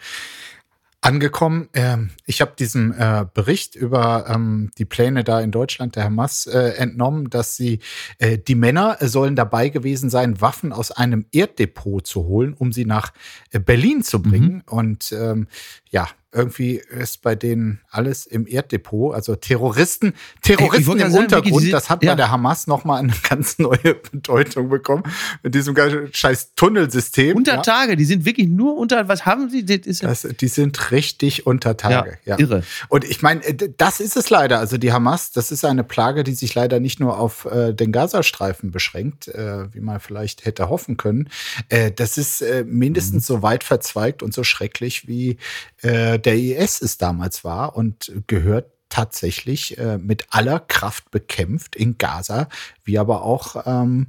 [1.01, 1.69] angekommen.
[1.75, 6.47] Ähm, ich habe diesen äh, Bericht über ähm, die Pläne da in Deutschland der Hamas
[6.47, 7.81] äh, entnommen, dass sie
[8.19, 12.85] äh, die Männer sollen dabei gewesen sein, Waffen aus einem Erddepot zu holen, um sie
[12.85, 13.13] nach
[13.51, 14.63] äh, Berlin zu bringen.
[14.67, 15.49] Und ähm,
[15.91, 21.73] ja, irgendwie ist bei denen alles im Erddepot, also Terroristen, Terroristen wollte im sagen, Untergrund,
[21.73, 22.13] das hat ja.
[22.13, 25.03] bei der Hamas nochmal eine ganz neue Bedeutung bekommen
[25.43, 27.37] mit diesem ganzen scheiß Tunnelsystem.
[27.37, 27.63] Unter ja.
[27.63, 29.65] Tage, die sind wirklich nur unter, was haben sie?
[29.65, 32.19] Das Das, die sind richtig unter Tage.
[32.25, 32.63] Ja, irre.
[32.89, 34.61] Und ich meine, äh, das ist es leider.
[34.61, 37.91] Also die Hamas, das ist eine Plage, die sich leider nicht nur auf äh, den
[37.91, 41.29] Gazastreifen beschränkt, äh, wie man vielleicht hätte hoffen können.
[41.69, 45.37] Äh, das ist äh, mindestens so weit verzweigt und so schrecklich, wie
[45.83, 51.97] äh, der IS es damals war und gehört tatsächlich äh, mit aller Kraft bekämpft in
[51.97, 52.49] Gaza,
[52.83, 54.09] wie aber auch, ähm,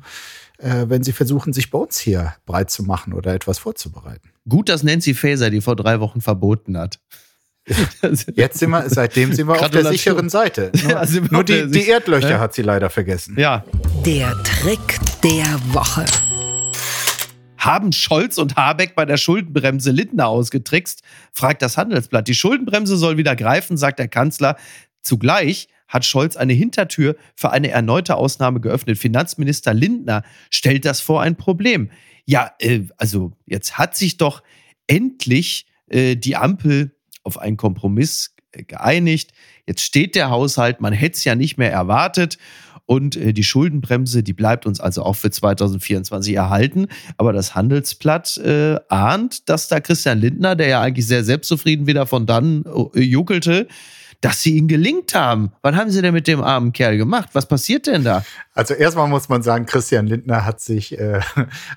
[0.57, 4.31] äh, wenn sie versuchen, sich bei uns hier breit zu machen oder etwas vorzubereiten.
[4.49, 6.99] Gut, dass Nancy Faeser die vor drei Wochen verboten hat.
[8.33, 10.71] Jetzt sind wir, seitdem sind wir auf der sicheren Seite.
[10.81, 12.39] Nur, Ja, nur die, die Erdlöcher Ja.
[12.39, 13.35] hat sie leider vergessen.
[13.37, 13.63] ja.
[14.03, 16.05] Der Trick der Woche.
[17.61, 21.03] Haben Scholz und Habeck bei der Schuldenbremse Lindner ausgetrickst?
[21.31, 22.27] fragt das Handelsblatt.
[22.27, 24.57] Die Schuldenbremse soll wieder greifen, sagt der Kanzler.
[25.03, 28.97] Zugleich hat Scholz eine Hintertür für eine erneute Ausnahme geöffnet.
[28.97, 31.91] Finanzminister Lindner stellt das vor ein Problem.
[32.25, 34.41] Ja, äh, also jetzt hat sich doch
[34.87, 39.33] endlich äh, die Ampel auf einen Kompromiss äh, geeinigt.
[39.67, 42.39] Jetzt steht der Haushalt, man hätte es ja nicht mehr erwartet.
[42.91, 46.87] Und äh, die Schuldenbremse, die bleibt uns also auch für 2024 erhalten.
[47.15, 52.05] Aber das Handelsblatt äh, ahnt, dass da Christian Lindner, der ja eigentlich sehr selbstzufrieden wieder
[52.05, 53.69] von dann äh, juckelte,
[54.21, 55.51] dass sie ihn gelingt haben.
[55.63, 57.29] Was haben sie denn mit dem armen Kerl gemacht?
[57.33, 58.23] Was passiert denn da?
[58.53, 61.21] Also erstmal muss man sagen, Christian Lindner hat sich äh,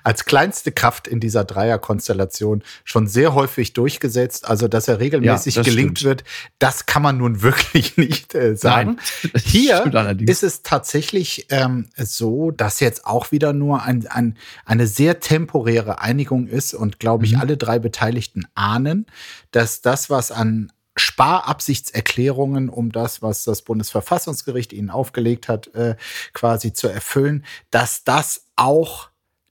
[0.03, 4.47] als kleinste Kraft in dieser Dreierkonstellation schon sehr häufig durchgesetzt.
[4.47, 6.09] Also, dass er regelmäßig Ja, das gelingt stimmt.
[6.09, 6.23] wird,
[6.59, 8.97] das kann man nun wirklich nicht äh, sagen.
[9.23, 9.83] Nein, Hier
[10.27, 15.99] ist es tatsächlich ähm, so, dass jetzt auch wieder nur ein, ein, eine sehr temporäre
[15.99, 17.39] Einigung ist und glaube ich, Mhm.
[17.41, 19.05] alle drei Beteiligten ahnen,
[19.51, 25.95] dass das, was an Sparabsichtserklärungen, um das, was das Bundesverfassungsgericht ihnen aufgelegt hat, äh,
[26.33, 29.09] quasi zu erfüllen, dass das auch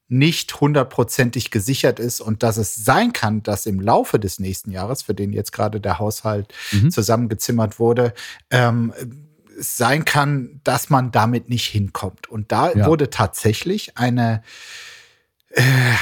[0.09, 5.02] nicht hundertprozentig gesichert ist und dass es sein kann, dass im Laufe des nächsten Jahres,
[5.02, 6.90] für den jetzt gerade der Haushalt Mhm.
[6.90, 8.12] zusammengezimmert wurde,
[8.50, 8.92] ähm,
[9.59, 12.28] es sein kann, dass man damit nicht hinkommt.
[12.28, 12.87] Und da Ja.
[12.87, 14.42] wurde tatsächlich eine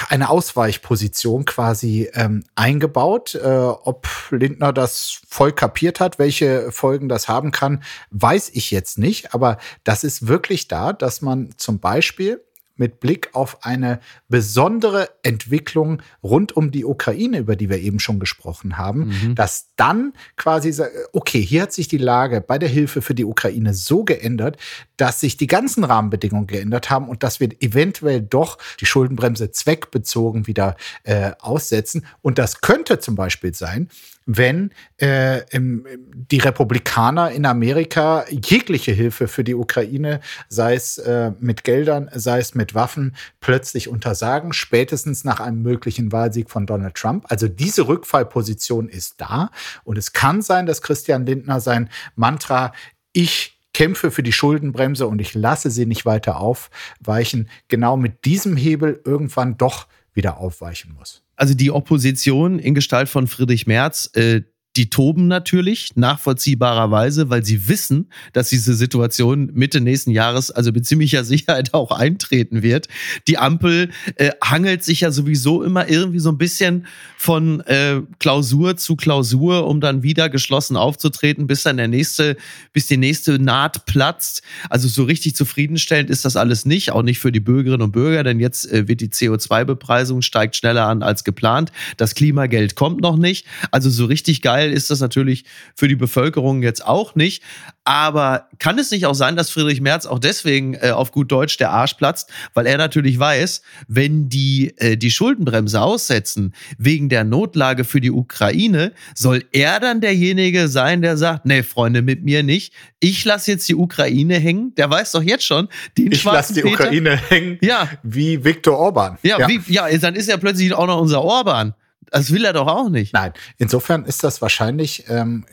[0.08, 3.34] eine Ausweichposition quasi ähm, eingebaut.
[3.34, 8.98] Äh, ob Lindner das voll kapiert hat, welche Folgen das haben kann, weiß ich jetzt
[8.98, 9.34] nicht.
[9.34, 12.42] Aber das ist wirklich da, dass man zum Beispiel
[12.76, 18.18] mit Blick auf eine besondere Entwicklung rund um die Ukraine, über die wir eben schon
[18.18, 19.34] gesprochen haben, mhm.
[19.34, 20.74] dass dann quasi,
[21.12, 24.56] okay, hier hat sich die Lage bei der Hilfe für die Ukraine so geändert,
[24.96, 30.46] dass sich die ganzen Rahmenbedingungen geändert haben und dass wir eventuell doch die Schuldenbremse zweckbezogen
[30.46, 32.06] wieder äh, aussetzen.
[32.20, 33.88] Und das könnte zum Beispiel sein,
[34.26, 41.32] wenn äh, im, die Republikaner in Amerika jegliche Hilfe für die Ukraine, sei es äh,
[41.40, 46.94] mit Geldern, sei es mit Waffen, plötzlich untersagen, spätestens nach einem möglichen Wahlsieg von Donald
[46.94, 47.24] Trump.
[47.28, 49.50] Also diese Rückfallposition ist da.
[49.84, 52.72] Und es kann sein, dass Christian Lindner sein Mantra,
[53.12, 58.56] ich kämpfe für die Schuldenbremse und ich lasse sie nicht weiter aufweichen, genau mit diesem
[58.56, 61.21] Hebel irgendwann doch wieder aufweichen muss.
[61.42, 64.42] Also die Opposition in Gestalt von Friedrich Merz, äh,
[64.76, 70.86] die toben natürlich nachvollziehbarerweise, weil sie wissen, dass diese Situation Mitte nächsten Jahres also mit
[70.86, 72.88] ziemlicher Sicherheit auch eintreten wird.
[73.28, 76.86] Die Ampel äh, hangelt sich ja sowieso immer irgendwie so ein bisschen
[77.18, 82.36] von äh, Klausur zu Klausur, um dann wieder geschlossen aufzutreten, bis dann der nächste,
[82.72, 84.42] bis die nächste Naht platzt.
[84.70, 88.24] Also so richtig zufriedenstellend ist das alles nicht, auch nicht für die Bürgerinnen und Bürger,
[88.24, 91.72] denn jetzt äh, wird die CO2-Bepreisung steigt schneller an als geplant.
[91.98, 93.46] Das Klimageld kommt noch nicht.
[93.70, 95.44] Also so richtig geil geil ist das natürlich
[95.74, 97.42] für die Bevölkerung jetzt auch nicht.
[97.84, 101.56] Aber kann es nicht auch sein, dass Friedrich Merz auch deswegen äh, auf gut Deutsch
[101.56, 107.24] der Arsch platzt, weil er natürlich weiß, wenn die äh, die Schuldenbremse aussetzen wegen der
[107.24, 112.44] Notlage für die Ukraine, soll er dann derjenige sein, der sagt, nee, Freunde, mit mir
[112.44, 112.72] nicht.
[113.00, 114.74] Ich lasse jetzt die Ukraine hängen.
[114.76, 117.58] Der weiß doch jetzt schon, den Ich lasse die Peter, Ukraine hängen.
[117.62, 117.88] Ja.
[118.04, 119.18] Wie Viktor Orban.
[119.24, 119.48] Ja, ja.
[119.48, 121.74] Wie, ja, dann ist er plötzlich auch noch unser Orban.
[122.12, 123.14] Das will er doch auch nicht.
[123.14, 125.46] Nein, insofern ist das wahrscheinlich, ähm,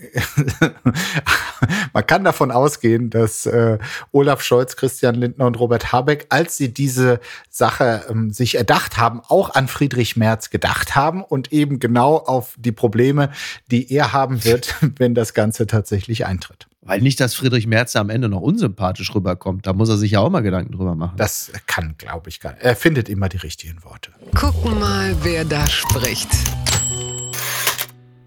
[1.93, 3.77] man kann davon ausgehen, dass äh,
[4.11, 9.21] Olaf Scholz, Christian Lindner und Robert Habeck, als sie diese Sache ähm, sich erdacht haben,
[9.29, 13.31] auch an Friedrich Merz gedacht haben und eben genau auf die Probleme,
[13.71, 16.68] die er haben wird, wenn das Ganze tatsächlich eintritt.
[16.81, 19.67] Weil nicht, dass Friedrich Merz am Ende noch unsympathisch rüberkommt.
[19.67, 21.17] Da muss er sich ja auch mal Gedanken drüber machen.
[21.17, 22.63] Das kann, glaube ich, gar nicht.
[22.63, 24.11] Er findet immer die richtigen Worte.
[24.33, 26.29] Gucken mal, wer da spricht.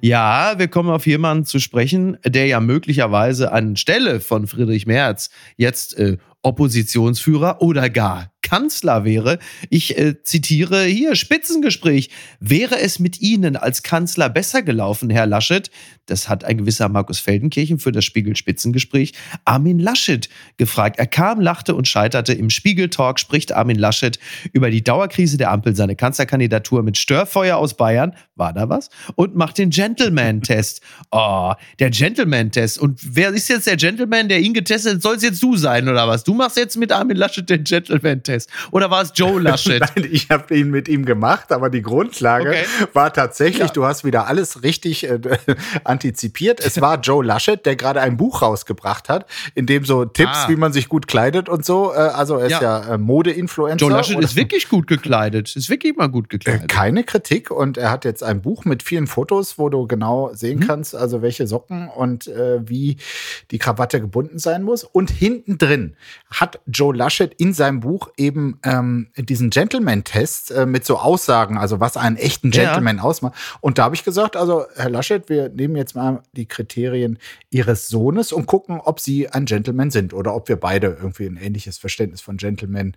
[0.03, 5.97] Ja, wir kommen auf jemanden zu sprechen, der ja möglicherweise anstelle von Friedrich Merz jetzt
[5.97, 9.39] äh, Oppositionsführer oder gar Kanzler wäre.
[9.71, 12.11] Ich äh, zitiere hier Spitzengespräch.
[12.41, 15.71] Wäre es mit Ihnen als Kanzler besser gelaufen, Herr Laschet?
[16.07, 19.13] Das hat ein gewisser Markus Feldenkirchen für das Spiegel Spitzengespräch
[19.45, 20.99] Armin Laschet gefragt.
[20.99, 22.33] Er kam, lachte und scheiterte.
[22.33, 24.19] Im Spiegel Talk spricht Armin Laschet
[24.53, 28.15] über die Dauerkrise der Ampel, seine Kanzlerkandidatur mit Störfeuer aus Bayern.
[28.35, 28.91] War da was?
[29.15, 30.81] Und macht den Gentleman-Test.
[31.15, 32.79] Oh, der Gentleman-Test.
[32.79, 35.03] Und wer ist jetzt der Gentleman, der ihn getestet hat?
[35.03, 36.25] Soll es jetzt du sein oder was?
[36.25, 38.32] Du machst jetzt mit Armin Laschet den Gentleman-Test.
[38.33, 38.47] Laschet?
[38.71, 39.81] Oder war es Joe Laschet?
[39.97, 42.65] Nein, ich habe ihn mit ihm gemacht, aber die Grundlage okay.
[42.93, 43.73] war tatsächlich, ja.
[43.73, 45.19] du hast wieder alles richtig äh,
[45.85, 46.61] antizipiert.
[46.61, 50.49] Es war Joe Laschet, der gerade ein Buch rausgebracht hat, in dem so Tipps, ah.
[50.49, 51.93] wie man sich gut kleidet und so.
[51.93, 53.85] Äh, also er ist ja, ja äh, Mode-Influencer.
[53.85, 55.55] Joe Laschet ist wirklich gut gekleidet.
[55.55, 56.65] Ist wirklich mal gut gekleidet.
[56.65, 60.31] Äh, keine Kritik und er hat jetzt ein Buch mit vielen Fotos, wo du genau
[60.35, 60.67] sehen mhm.
[60.67, 62.97] kannst, also welche Socken und äh, wie
[63.51, 64.85] die Krawatte gebunden sein muss.
[64.85, 65.97] Und hinten drin
[66.31, 71.81] hat Joe Laschet in seinem Buch eben ähm, diesen Gentleman-Test äh, mit so Aussagen, also
[71.81, 73.03] was einen echten Gentleman ja.
[73.03, 73.35] ausmacht.
[73.61, 77.19] Und da habe ich gesagt, also Herr Laschet, wir nehmen jetzt mal die Kriterien
[77.51, 81.37] Ihres Sohnes und gucken, ob Sie ein Gentleman sind oder ob wir beide irgendwie ein
[81.37, 82.95] ähnliches Verständnis von Gentleman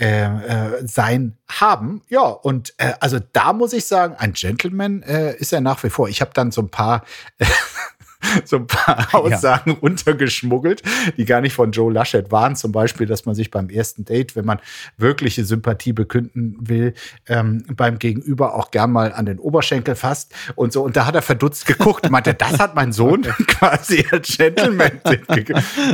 [0.00, 2.02] äh, äh, sein haben.
[2.08, 5.90] Ja, und äh, also da muss ich sagen, ein Gentleman äh, ist er nach wie
[5.90, 6.08] vor.
[6.08, 7.04] Ich habe dann so ein paar
[8.44, 9.76] so ein paar Aussagen ja.
[9.80, 10.82] untergeschmuggelt,
[11.16, 12.56] die gar nicht von Joe Laschet waren.
[12.56, 14.60] Zum Beispiel, dass man sich beim ersten Date, wenn man
[14.96, 16.94] wirkliche Sympathie bekünden will,
[17.26, 20.82] ähm, beim Gegenüber auch gern mal an den Oberschenkel fasst und so.
[20.82, 25.00] Und da hat er verdutzt geguckt und meinte, das hat mein Sohn quasi als Gentleman.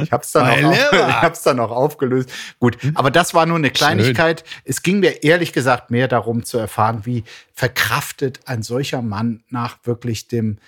[0.02, 2.30] Ich hab's dann, auch, ich hab's dann auch aufgelöst.
[2.58, 4.44] Gut, aber das war nur eine Kleinigkeit.
[4.46, 4.62] Schön.
[4.64, 9.78] Es ging mir ehrlich gesagt mehr darum zu erfahren, wie verkraftet ein solcher Mann nach
[9.84, 10.58] wirklich dem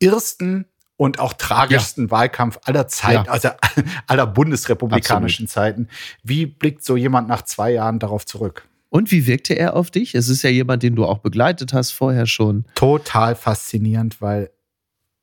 [0.00, 0.66] ersten
[0.98, 2.10] und auch tragischsten ja.
[2.10, 3.32] Wahlkampf aller Zeiten, ja.
[3.32, 3.50] also
[4.06, 5.66] aller bundesrepublikanischen Absolut.
[5.66, 5.88] Zeiten.
[6.24, 8.68] Wie blickt so jemand nach zwei Jahren darauf zurück?
[8.90, 10.14] Und wie wirkte er auf dich?
[10.14, 12.64] Es ist ja jemand, den du auch begleitet hast vorher schon.
[12.74, 14.50] Total faszinierend, weil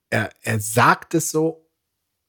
[0.10, 1.68] er, er sagt es so,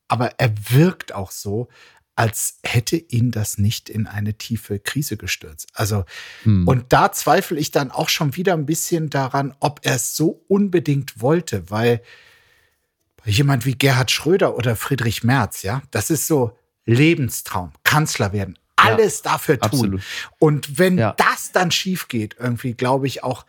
[0.09, 1.69] aber er wirkt auch so,
[2.17, 5.69] als hätte ihn das nicht in eine tiefe Krise gestürzt.
[5.75, 6.05] Also,
[6.43, 6.67] hm.
[6.67, 10.43] und da zweifle ich dann auch schon wieder ein bisschen daran, ob er es so
[10.49, 12.03] unbedingt wollte, weil
[13.27, 19.23] jemand wie Gerhard Schröder oder Friedrich Merz, ja, das ist so Lebenstraum, Kanzler werden, alles
[19.25, 19.71] ja, dafür tun.
[19.71, 20.03] Absolut.
[20.39, 21.15] Und wenn ja.
[21.17, 23.45] das dann schief geht, irgendwie glaube ich auch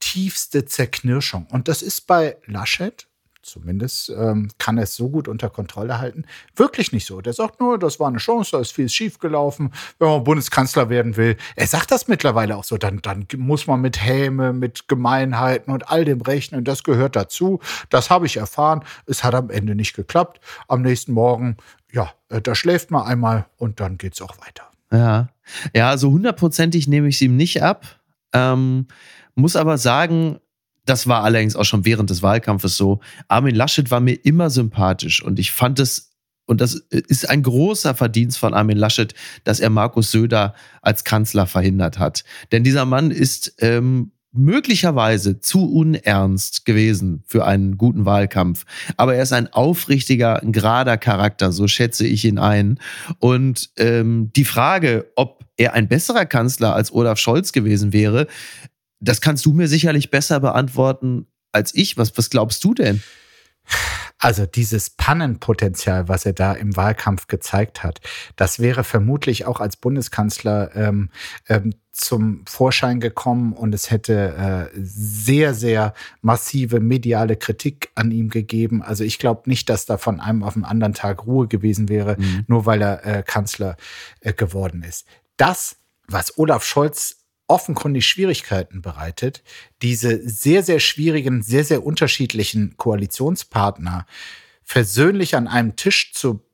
[0.00, 1.46] tiefste Zerknirschung.
[1.50, 3.06] Und das ist bei Laschet
[3.42, 6.24] zumindest ähm, kann er es so gut unter Kontrolle halten.
[6.54, 7.20] Wirklich nicht so.
[7.20, 11.16] Der sagt nur, das war eine Chance, da ist viel schiefgelaufen, wenn man Bundeskanzler werden
[11.16, 11.36] will.
[11.56, 15.90] Er sagt das mittlerweile auch so, dann, dann muss man mit Häme, mit Gemeinheiten und
[15.90, 16.64] all dem rechnen.
[16.64, 17.60] Das gehört dazu.
[17.88, 18.84] Das habe ich erfahren.
[19.06, 20.40] Es hat am Ende nicht geklappt.
[20.68, 21.56] Am nächsten Morgen,
[21.92, 24.70] ja, äh, da schläft man einmal und dann geht es auch weiter.
[24.92, 25.28] Ja,
[25.74, 27.86] ja, so hundertprozentig nehme ich es ihm nicht ab.
[28.32, 28.86] Ähm,
[29.34, 30.40] muss aber sagen,
[30.90, 32.98] das war allerdings auch schon während des Wahlkampfes so.
[33.28, 36.10] Armin Laschet war mir immer sympathisch und ich fand es,
[36.46, 41.46] und das ist ein großer Verdienst von Armin Laschet, dass er Markus Söder als Kanzler
[41.46, 42.24] verhindert hat.
[42.50, 48.64] Denn dieser Mann ist ähm, möglicherweise zu unernst gewesen für einen guten Wahlkampf.
[48.96, 52.80] Aber er ist ein aufrichtiger, ein gerader Charakter, so schätze ich ihn ein.
[53.20, 58.26] Und ähm, die Frage, ob er ein besserer Kanzler als Olaf Scholz gewesen wäre,
[59.00, 61.96] das kannst du mir sicherlich besser beantworten als ich.
[61.96, 63.02] Was, was glaubst du denn?
[64.18, 68.00] Also dieses Pannenpotenzial, was er da im Wahlkampf gezeigt hat,
[68.36, 71.08] das wäre vermutlich auch als Bundeskanzler ähm,
[71.48, 78.28] ähm, zum Vorschein gekommen und es hätte äh, sehr, sehr massive mediale Kritik an ihm
[78.28, 78.82] gegeben.
[78.82, 82.16] Also ich glaube nicht, dass da von einem auf den anderen Tag Ruhe gewesen wäre,
[82.18, 82.44] mhm.
[82.46, 83.76] nur weil er äh, Kanzler
[84.20, 85.06] äh, geworden ist.
[85.38, 87.19] Das, was Olaf Scholz
[87.50, 89.42] offenkundig Schwierigkeiten bereitet,
[89.82, 94.06] diese sehr, sehr schwierigen, sehr, sehr unterschiedlichen Koalitionspartner
[94.62, 96.44] versöhnlich an einem Tisch zu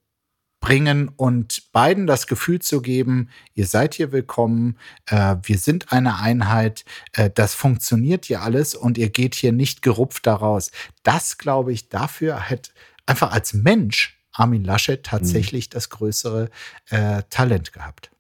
[0.58, 6.18] bringen und beiden das Gefühl zu geben, ihr seid hier willkommen, äh, wir sind eine
[6.18, 10.70] Einheit, äh, das funktioniert hier alles und ihr geht hier nicht gerupft daraus.
[11.02, 12.72] Das, glaube ich, dafür hat
[13.04, 15.70] einfach als Mensch Armin Laschet tatsächlich mhm.
[15.74, 16.50] das größere
[16.88, 18.10] äh, Talent gehabt.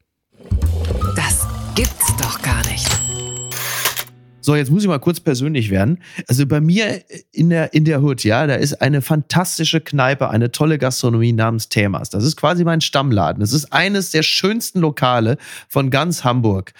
[1.16, 2.88] Das gibt's doch gar nicht.
[4.40, 5.98] So, jetzt muss ich mal kurz persönlich werden.
[6.26, 10.52] Also bei mir in der, in der Hut, ja, da ist eine fantastische Kneipe, eine
[10.52, 12.08] tolle Gastronomie namens Themas.
[12.08, 13.40] Das ist quasi mein Stammladen.
[13.40, 15.36] Das ist eines der schönsten Lokale
[15.68, 16.72] von ganz Hamburg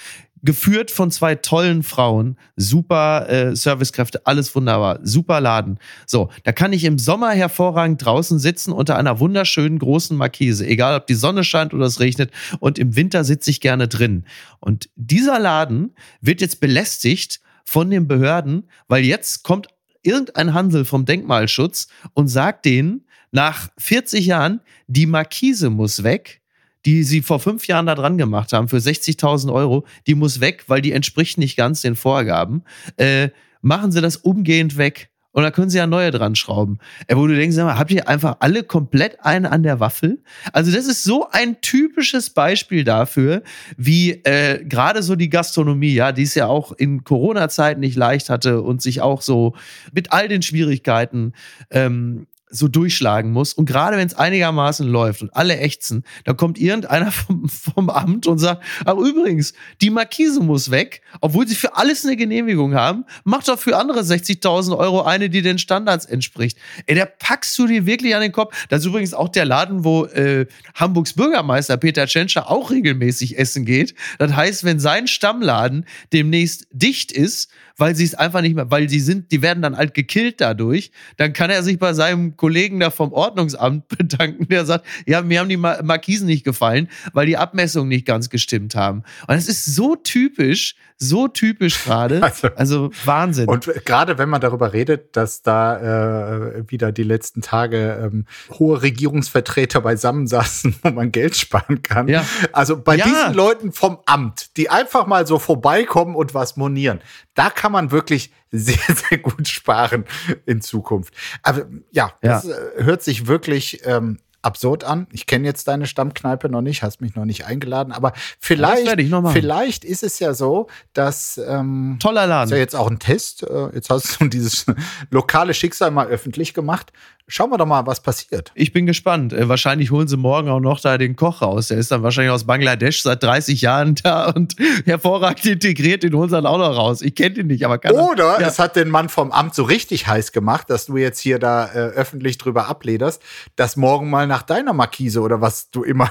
[0.42, 5.78] geführt von zwei tollen Frauen, super äh, Servicekräfte, alles wunderbar, super Laden.
[6.06, 10.96] So, da kann ich im Sommer hervorragend draußen sitzen unter einer wunderschönen großen Markise, egal
[10.96, 12.30] ob die Sonne scheint oder es regnet.
[12.60, 14.24] Und im Winter sitze ich gerne drin.
[14.60, 19.68] Und dieser Laden wird jetzt belästigt von den Behörden, weil jetzt kommt
[20.02, 26.40] irgendein Hansel vom Denkmalschutz und sagt denen, nach 40 Jahren, die Markise muss weg
[26.86, 30.64] die sie vor fünf Jahren da dran gemacht haben für 60.000 Euro, die muss weg,
[30.68, 32.62] weil die entspricht nicht ganz den Vorgaben.
[32.96, 35.10] Äh, machen sie das umgehend weg.
[35.32, 36.78] Und da können sie ja neue dran schrauben.
[37.08, 40.22] Äh, wo du denkst, habt ihr einfach alle komplett einen an der Waffel?
[40.54, 43.42] Also das ist so ein typisches Beispiel dafür,
[43.76, 48.30] wie äh, gerade so die Gastronomie, ja, die es ja auch in Corona-Zeiten nicht leicht
[48.30, 49.54] hatte und sich auch so
[49.92, 51.34] mit all den Schwierigkeiten
[51.70, 53.52] ähm, so durchschlagen muss.
[53.52, 58.26] Und gerade wenn es einigermaßen läuft und alle ächzen, dann kommt irgendeiner vom, vom Amt
[58.26, 63.04] und sagt, ach übrigens, die Markise muss weg, obwohl sie für alles eine Genehmigung haben,
[63.24, 66.58] macht doch für andere 60.000 Euro eine, die den Standards entspricht.
[66.86, 68.54] Ey, da packst du dir wirklich an den Kopf.
[68.68, 73.64] Das ist übrigens auch der Laden, wo äh, Hamburgs Bürgermeister Peter Tschentscher auch regelmäßig essen
[73.64, 73.94] geht.
[74.18, 78.88] Das heißt, wenn sein Stammladen demnächst dicht ist, weil sie es einfach nicht mehr, weil
[78.88, 82.80] sie sind, die werden dann halt gekillt dadurch, dann kann er sich bei seinem Kollegen
[82.80, 87.36] da vom Ordnungsamt bedanken, der sagt, ja, mir haben die Markisen nicht gefallen, weil die
[87.36, 89.02] Abmessungen nicht ganz gestimmt haben.
[89.26, 92.20] Und das ist so typisch, so typisch gerade.
[92.26, 93.48] Also, also, Wahnsinn.
[93.48, 98.26] Und gerade wenn man darüber redet, dass da äh, wieder die letzten Tage ähm,
[98.58, 102.08] hohe Regierungsvertreter beisammensaßen, wo man Geld sparen kann.
[102.08, 102.24] Ja.
[102.52, 103.04] Also bei ja.
[103.04, 107.00] diesen Leuten vom Amt, die einfach mal so vorbeikommen und was monieren,
[107.36, 110.04] da kann man wirklich sehr, sehr gut sparen
[110.46, 111.14] in Zukunft.
[111.42, 115.06] Aber ja, das äh, hört sich wirklich ähm, absurd an.
[115.12, 118.88] Ich kenne jetzt deine Stammkneipe noch nicht, hast mich noch nicht eingeladen, aber vielleicht,
[119.32, 122.48] vielleicht ist es ja so, dass ähm, toller Laden.
[122.48, 123.42] Ist ja jetzt auch ein Test.
[123.42, 124.66] Äh, jetzt hast du dieses
[125.10, 126.92] lokale Schicksal mal öffentlich gemacht.
[127.28, 128.52] Schauen wir doch mal, was passiert.
[128.54, 129.32] Ich bin gespannt.
[129.32, 131.68] Äh, wahrscheinlich holen sie morgen auch noch da den Koch raus.
[131.68, 134.54] Der ist dann wahrscheinlich aus Bangladesch seit 30 Jahren da und
[134.84, 136.04] hervorragend integriert.
[136.04, 137.02] Den holen sie dann auch noch raus.
[137.02, 138.46] Ich kenne den nicht, aber kann Oder ja.
[138.46, 141.66] es hat den Mann vom Amt so richtig heiß gemacht, dass du jetzt hier da
[141.66, 143.20] äh, öffentlich drüber ablederst,
[143.56, 146.10] dass morgen mal eine nach deiner Markise oder was du immer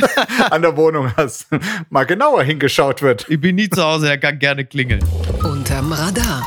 [0.50, 1.46] an der Wohnung hast,
[1.90, 3.26] mal genauer hingeschaut wird.
[3.28, 5.04] Ich bin nie zu Hause, er kann gerne klingeln.
[5.42, 6.42] Unterm Radar.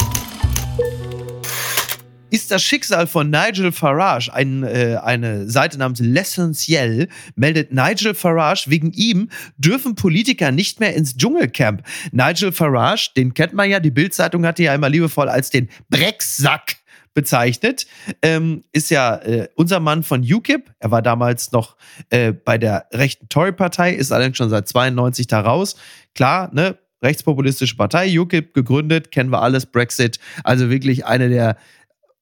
[2.32, 4.34] ist das Schicksal von Nigel Farage.
[4.34, 10.96] Ein, äh, eine Seite namens L'Essentiel meldet Nigel Farage, wegen ihm dürfen Politiker nicht mehr
[10.96, 11.84] ins Dschungelcamp.
[12.12, 16.78] Nigel Farage, den kennt man ja, die Bildzeitung hatte ja immer liebevoll als den Brecksack
[17.14, 17.86] bezeichnet,
[18.22, 20.72] ähm, ist ja äh, unser Mann von UKIP.
[20.80, 21.76] Er war damals noch
[22.10, 25.76] äh, bei der rechten Tory-Partei, ist allerdings schon seit 92 da raus.
[26.16, 30.20] Klar, ne, rechtspopulistische Partei, UKIP gegründet, kennen wir alles, Brexit.
[30.44, 31.58] Also wirklich eine der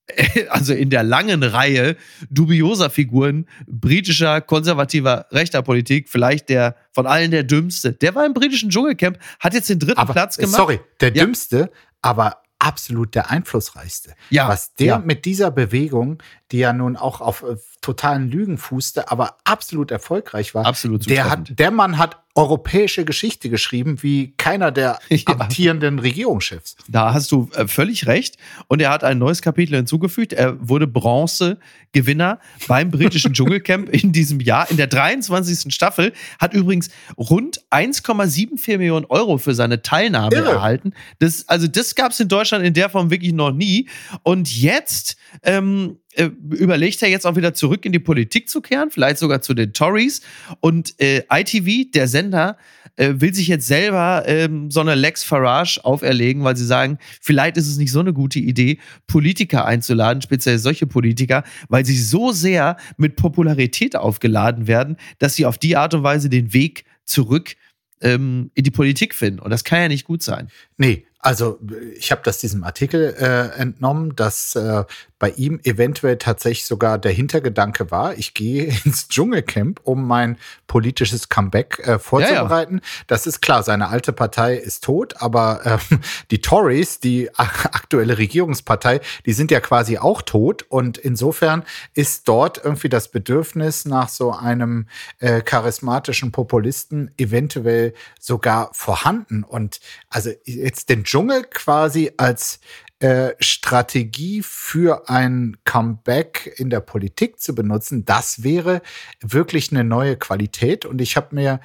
[0.50, 1.96] also in der langen Reihe
[2.30, 7.92] dubioser Figuren britischer, konservativer, rechter Politik, vielleicht der von allen der dümmste.
[7.94, 10.56] Der war im britischen Dschungelcamp, hat jetzt den dritten Aber, Platz gemacht.
[10.56, 11.26] Sorry, der Ja.
[11.26, 11.70] dümmste,
[12.02, 14.16] aber absolut der einflussreichste.
[14.30, 14.98] Ja, Was der ja.
[15.00, 16.22] mit dieser Bewegung,
[16.52, 21.30] die ja nun auch auf äh, totalen Lügen fußte, aber absolut erfolgreich war, Absolut der,
[21.30, 25.40] hat, der Mann hat europäische Geschichte geschrieben, wie keiner der Ja.
[25.40, 26.76] amtierenden Regierungschefs.
[26.88, 28.38] Da hast du äh, völlig recht.
[28.68, 30.34] Und er hat ein neues Kapitel hinzugefügt.
[30.34, 35.74] Er wurde Bronze-Gewinner beim britischen Dschungelcamp in diesem Jahr, in der 23.
[35.74, 36.14] Staffel.
[36.40, 40.52] Hat übrigens rund 1,74 Millionen Euro für seine Teilnahme Irre.
[40.52, 40.94] erhalten.
[41.20, 43.90] Das, also, das gab es in Deutschland in der Form wirklich noch nie.
[44.24, 48.90] Und jetzt ähm, äh, überlegt er jetzt auch wieder zurück in die Politik zu kehren,
[48.92, 50.22] vielleicht sogar zu den Tories.
[50.60, 52.58] Und äh, ITV, der Sender,
[52.96, 57.58] äh, will sich jetzt selber ähm, so eine Lex Farage auferlegen, weil sie sagen, vielleicht
[57.58, 62.32] ist es nicht so eine gute Idee, Politiker einzuladen, speziell solche Politiker, weil sie so
[62.32, 67.56] sehr mit Popularität aufgeladen werden, dass sie auf die Art und Weise den Weg zurück
[68.02, 69.40] ähm, in die Politik finden.
[69.40, 70.50] Und das kann ja nicht gut sein.
[70.78, 71.60] Nee, also
[71.98, 74.84] ich habe das diesem Artikel äh, entnommen, dass äh,
[75.20, 80.38] bei ihm eventuell tatsächlich sogar der Hintergedanke war, ich gehe ins Dschungelcamp, um mein
[80.68, 82.82] politisches Comeback äh, vorzubereiten.
[83.08, 86.00] Das ist klar, seine alte Partei ist tot, aber ähm,
[86.32, 90.66] die Tories, die ak- aktuelle Regierungspartei, die sind ja quasi auch tot.
[90.70, 91.64] Und insofern
[91.96, 94.88] ist dort irgendwie das Bedürfnis nach so einem
[95.20, 99.44] äh, charismatischen Populisten eventuell sogar vorhanden.
[99.44, 102.60] Und also jetzt den Dschungel quasi als
[103.00, 108.82] äh, Strategie für ein Comeback in der Politik zu benutzen, das wäre
[109.22, 110.86] wirklich eine neue Qualität.
[110.86, 111.62] Und ich habe mir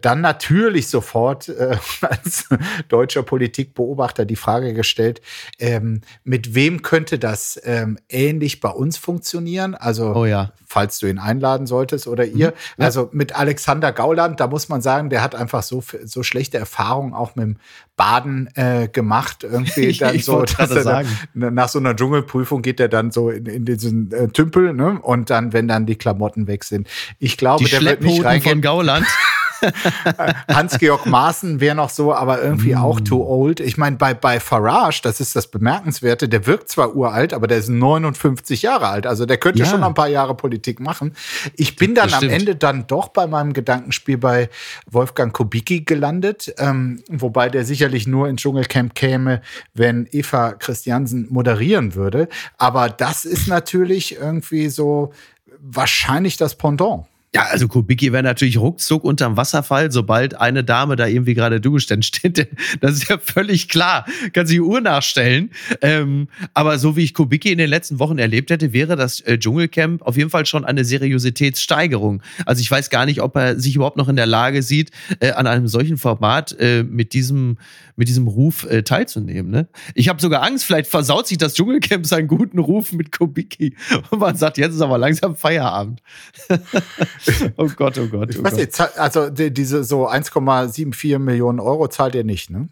[0.00, 2.48] dann natürlich sofort äh, als
[2.88, 5.20] deutscher Politikbeobachter die Frage gestellt,
[5.58, 9.74] ähm, mit wem könnte das ähm, ähnlich bei uns funktionieren?
[9.74, 10.52] Also Oh ja.
[10.66, 12.48] falls du ihn einladen solltest oder ihr.
[12.48, 12.84] Mhm, ja.
[12.84, 17.14] Also mit Alexander Gauland, da muss man sagen, der hat einfach so, so schlechte Erfahrungen
[17.14, 17.56] auch mit dem
[17.96, 19.44] Baden äh, gemacht.
[19.44, 21.08] Irgendwie dann Ich so, dass er dann, sagen.
[21.32, 24.98] nach so einer Dschungelprüfung geht er dann so in, in diesen äh, Tümpel, ne?
[25.00, 26.86] Und dann, wenn dann die Klamotten weg sind.
[27.18, 28.60] Ich glaube, Die der wird nicht Schlepphoden von reingehen.
[28.62, 29.06] Gauland.
[30.48, 32.78] Hans-Georg Maaßen wäre noch so, aber irgendwie Mm.
[32.78, 33.60] auch too old.
[33.60, 37.58] Ich meine, bei, bei Farage, das ist das Bemerkenswerte, der wirkt zwar uralt, aber der
[37.58, 39.06] ist 59 Jahre alt.
[39.06, 39.66] Also der könnte Ja.
[39.66, 41.14] schon ein paar Jahre Politik machen.
[41.56, 42.28] Ich bin dann am.
[42.28, 44.48] Ende dann doch bei meinem Gedankenspiel bei
[44.90, 49.42] Wolfgang Kubicki gelandet, ähm, wobei der sicherlich nur ins Dschungelcamp käme,
[49.74, 52.28] wenn Eva Christiansen moderieren würde.
[52.58, 55.12] Aber das ist natürlich irgendwie so
[55.58, 57.04] wahrscheinlich das Pendant.
[57.32, 62.04] Ja, also Kubicki wäre natürlich ruckzuck unterm Wasserfall, sobald eine Dame da irgendwie gerade durchstand
[62.04, 62.48] steht.
[62.80, 64.06] Das ist ja völlig klar.
[64.32, 65.50] Kann sich die Uhr nachstellen.
[65.82, 69.38] Ähm, aber so wie ich Kubicki in den letzten Wochen erlebt hätte, wäre das äh,
[69.38, 72.22] Dschungelcamp auf jeden Fall schon eine Seriositätssteigerung.
[72.46, 75.32] Also ich weiß gar nicht, ob er sich überhaupt noch in der Lage sieht, äh,
[75.32, 77.58] an einem solchen Format äh, mit diesem
[78.00, 79.50] mit diesem Ruf äh, teilzunehmen.
[79.50, 79.68] Ne?
[79.94, 83.76] Ich habe sogar Angst, vielleicht versaut sich das Dschungelcamp seinen guten Ruf mit Kubicki.
[84.08, 86.00] Und man sagt, jetzt ist aber langsam Feierabend.
[87.56, 88.28] oh Gott, oh Gott.
[88.28, 88.60] Oh Ich weiß Gott.
[88.60, 92.68] nicht, also die, diese so 1,74 Millionen Euro zahlt ihr nicht, ne?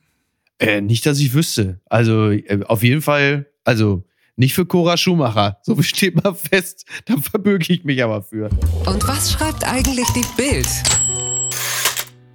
[0.58, 1.80] Äh, nicht, dass ich wüsste.
[1.86, 4.04] Also äh, auf jeden Fall, also
[4.36, 5.58] nicht für Cora Schumacher.
[5.62, 6.84] So steht mal fest.
[7.06, 8.48] Da verbürge ich mich aber für.
[8.86, 10.68] Und was schreibt eigentlich die Bild?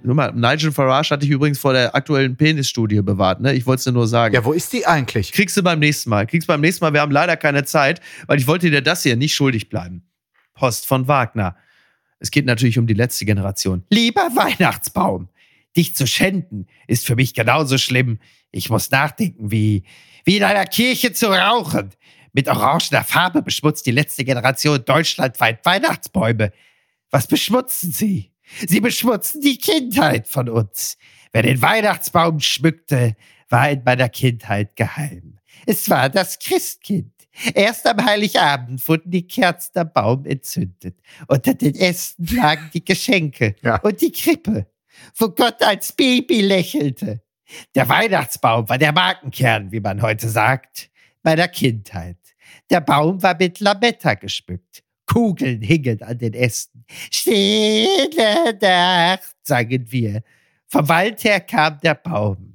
[0.02, 3.40] Nur mal, Nigel Farage hatte ich übrigens vor der aktuellen Penisstudie bewahrt.
[3.40, 3.54] Ne?
[3.54, 4.34] Ich wollte es dir nur sagen.
[4.34, 5.32] Ja, wo ist die eigentlich?
[5.32, 6.26] Kriegst du beim nächsten Mal.
[6.26, 6.92] Kriegst beim nächsten Mal.
[6.92, 10.02] Wir haben leider keine Zeit, weil ich wollte dir das hier nicht schuldig bleiben.
[10.52, 11.56] Post von Wagner.
[12.18, 13.84] Es geht natürlich um die letzte Generation.
[13.90, 15.28] Lieber Weihnachtsbaum,
[15.76, 18.18] dich zu schänden ist für mich genauso schlimm.
[18.50, 19.84] Ich muss nachdenken, wie,
[20.24, 21.90] wie in einer Kirche zu rauchen.
[22.32, 26.52] Mit orangener Farbe beschmutzt die letzte Generation deutschlandweit Weihnachtsbäume.
[27.10, 28.32] Was beschmutzen sie?
[28.66, 30.98] Sie beschmutzen die Kindheit von uns.
[31.32, 33.16] Wer den Weihnachtsbaum schmückte,
[33.48, 35.38] war in meiner Kindheit geheim.
[35.66, 37.13] Es war das Christkind.
[37.54, 40.96] Erst am Heiligabend wurden die Kerzen am Baum entzündet.
[41.26, 43.76] Unter den Ästen lagen die Geschenke Ja.
[43.80, 44.66] und die Krippe,
[45.16, 47.22] wo Gott als Baby lächelte.
[47.74, 50.90] Der Weihnachtsbaum war der Markenkern, wie man heute sagt,
[51.22, 52.16] meiner Kindheit.
[52.70, 54.82] Der Baum war mit Lametta geschmückt.
[55.06, 56.84] Kugeln hingen an den Ästen.
[57.10, 60.22] Stille Nacht, sangen wir.
[60.66, 62.53] Vom Wald her kam der Baum.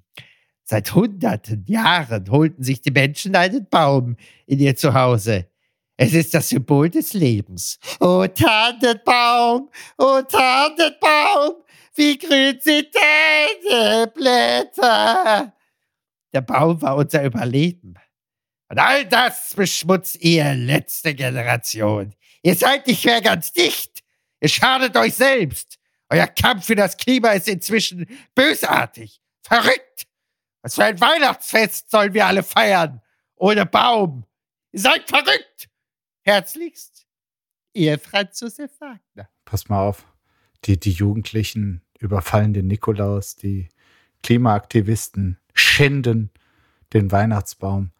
[0.69, 5.47] Seit hunderten Jahren holten sich die Menschen einen Baum in ihr Zuhause.
[5.97, 7.79] Es ist das Symbol des Lebens.
[7.99, 11.63] O Tannenbaum, o Tannenbaum,
[11.95, 15.53] wie grün sind deine Blätter.
[16.33, 17.95] Der Baum war unser Überleben.
[18.69, 22.13] Und all das beschmutzt ihr letzte Generation.
[22.43, 24.03] Ihr seid nicht mehr ganz dicht.
[24.39, 25.79] Ihr schadet euch selbst.
[26.09, 28.05] Euer Kampf für das Klima ist inzwischen
[28.35, 29.19] bösartig.
[29.41, 30.08] Verrückt.
[30.61, 33.01] Was für ein Weihnachtsfest sollen wir alle feiern?
[33.35, 34.25] Ohne Baum.
[34.71, 35.69] Ihr seid verrückt.
[36.21, 37.07] Herzlichst,
[37.73, 39.29] ihr Franz Josef Wagner.
[39.45, 40.05] Pass mal auf.
[40.65, 43.69] Die, die Jugendlichen überfallen den Nikolaus, die
[44.21, 46.31] Klimaaktivisten schänden
[46.93, 47.91] den Weihnachtsbaum.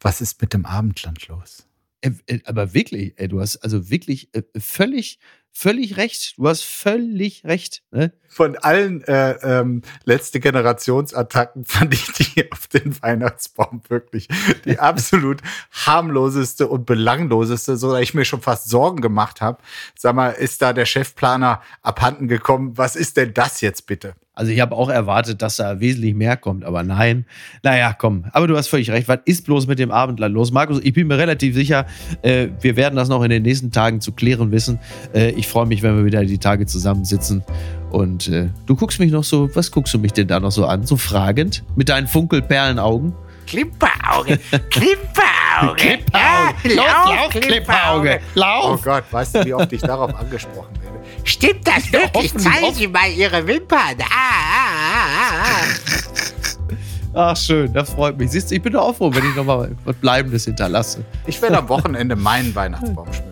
[0.00, 1.66] Was ist mit dem Abendland los?
[2.00, 5.18] Äh, äh, Aber wirklich, ey, du hast also wirklich äh, völlig,
[5.50, 6.34] völlig recht.
[6.36, 7.82] Du hast völlig recht.
[7.90, 8.12] Ne?
[8.28, 14.28] Von allen äh, ähm, letzte Generationsattacken fand ich die auf den Weihnachtsbaum wirklich
[14.64, 15.40] die absolut
[15.72, 19.60] harmloseste und belangloseste, so dass ich mir schon fast Sorgen gemacht habe.
[19.96, 22.78] Sag mal, ist da der Chefplaner abhanden gekommen?
[22.78, 24.14] Was ist denn das jetzt bitte?
[24.38, 27.26] Also ich habe auch erwartet, dass da wesentlich mehr kommt, aber nein.
[27.64, 28.24] Naja, komm.
[28.30, 29.08] Aber du hast völlig recht.
[29.08, 30.52] Was ist bloß mit dem Abendland los?
[30.52, 31.86] Markus, ich bin mir relativ sicher,
[32.22, 34.78] äh, wir werden das noch in den nächsten Tagen zu klären wissen.
[35.12, 37.42] Äh, ich freue mich, wenn wir wieder die Tage zusammensitzen.
[37.90, 40.66] Und äh, du guckst mich noch so, was guckst du mich denn da noch so
[40.66, 40.86] an?
[40.86, 41.64] So fragend?
[41.74, 43.14] Mit deinen Funkelperlenaugen?
[43.48, 44.38] Klimperauge,
[44.70, 45.74] Klimperauge.
[45.76, 46.04] Klimperauge.
[46.12, 48.20] Ja, Los, lauf, Klimperauge.
[48.34, 48.82] Oh Lauf.
[48.82, 50.98] Gott, weißt du, wie oft ich darauf angesprochen werde?
[51.24, 52.32] Stimmt das wirklich?
[52.34, 52.74] hoffen, Zeigen.
[52.74, 53.96] Sie mal Ihre Wimpern.
[54.00, 57.30] Ah, ah, ah, ah.
[57.32, 58.30] Ach, schön, das freut mich.
[58.30, 61.04] Siehst du, ich bin doch auch froh, wenn ich nochmal was Bleibendes hinterlasse.
[61.26, 63.27] Ich werde am Wochenende meinen Weihnachtsbaum schmücken.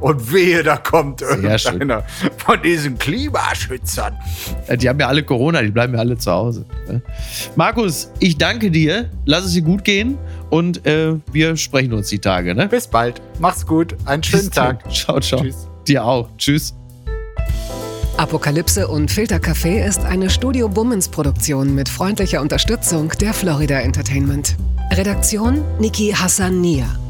[0.00, 1.44] Und wehe, da kommt schön.
[1.44, 2.04] irgendeiner
[2.36, 4.16] von diesen Klimaschützern.
[4.68, 6.64] Äh, Die haben ja alle Corona, die bleiben ja alle zu Hause.
[6.86, 7.02] ne?
[7.56, 9.10] Markus, ich danke dir.
[9.24, 10.16] Lass es dir gut gehen
[10.50, 12.54] und äh, wir sprechen uns die Tage.
[12.54, 12.68] Ne?
[12.68, 13.20] Bis bald.
[13.40, 13.96] Mach's gut.
[14.04, 14.78] Einen schönen Bis dann.
[14.78, 14.92] Tag.
[14.92, 15.42] Ciao, ciao.
[15.42, 15.66] Tschüss.
[15.88, 16.28] Dir auch.
[16.38, 16.74] Tschüss.
[18.16, 24.56] Apokalypse und Filtercafé ist eine Studio Bummens Produktion mit freundlicher Unterstützung der Florida Entertainment.
[24.92, 26.86] Redaktion Niki Hassania.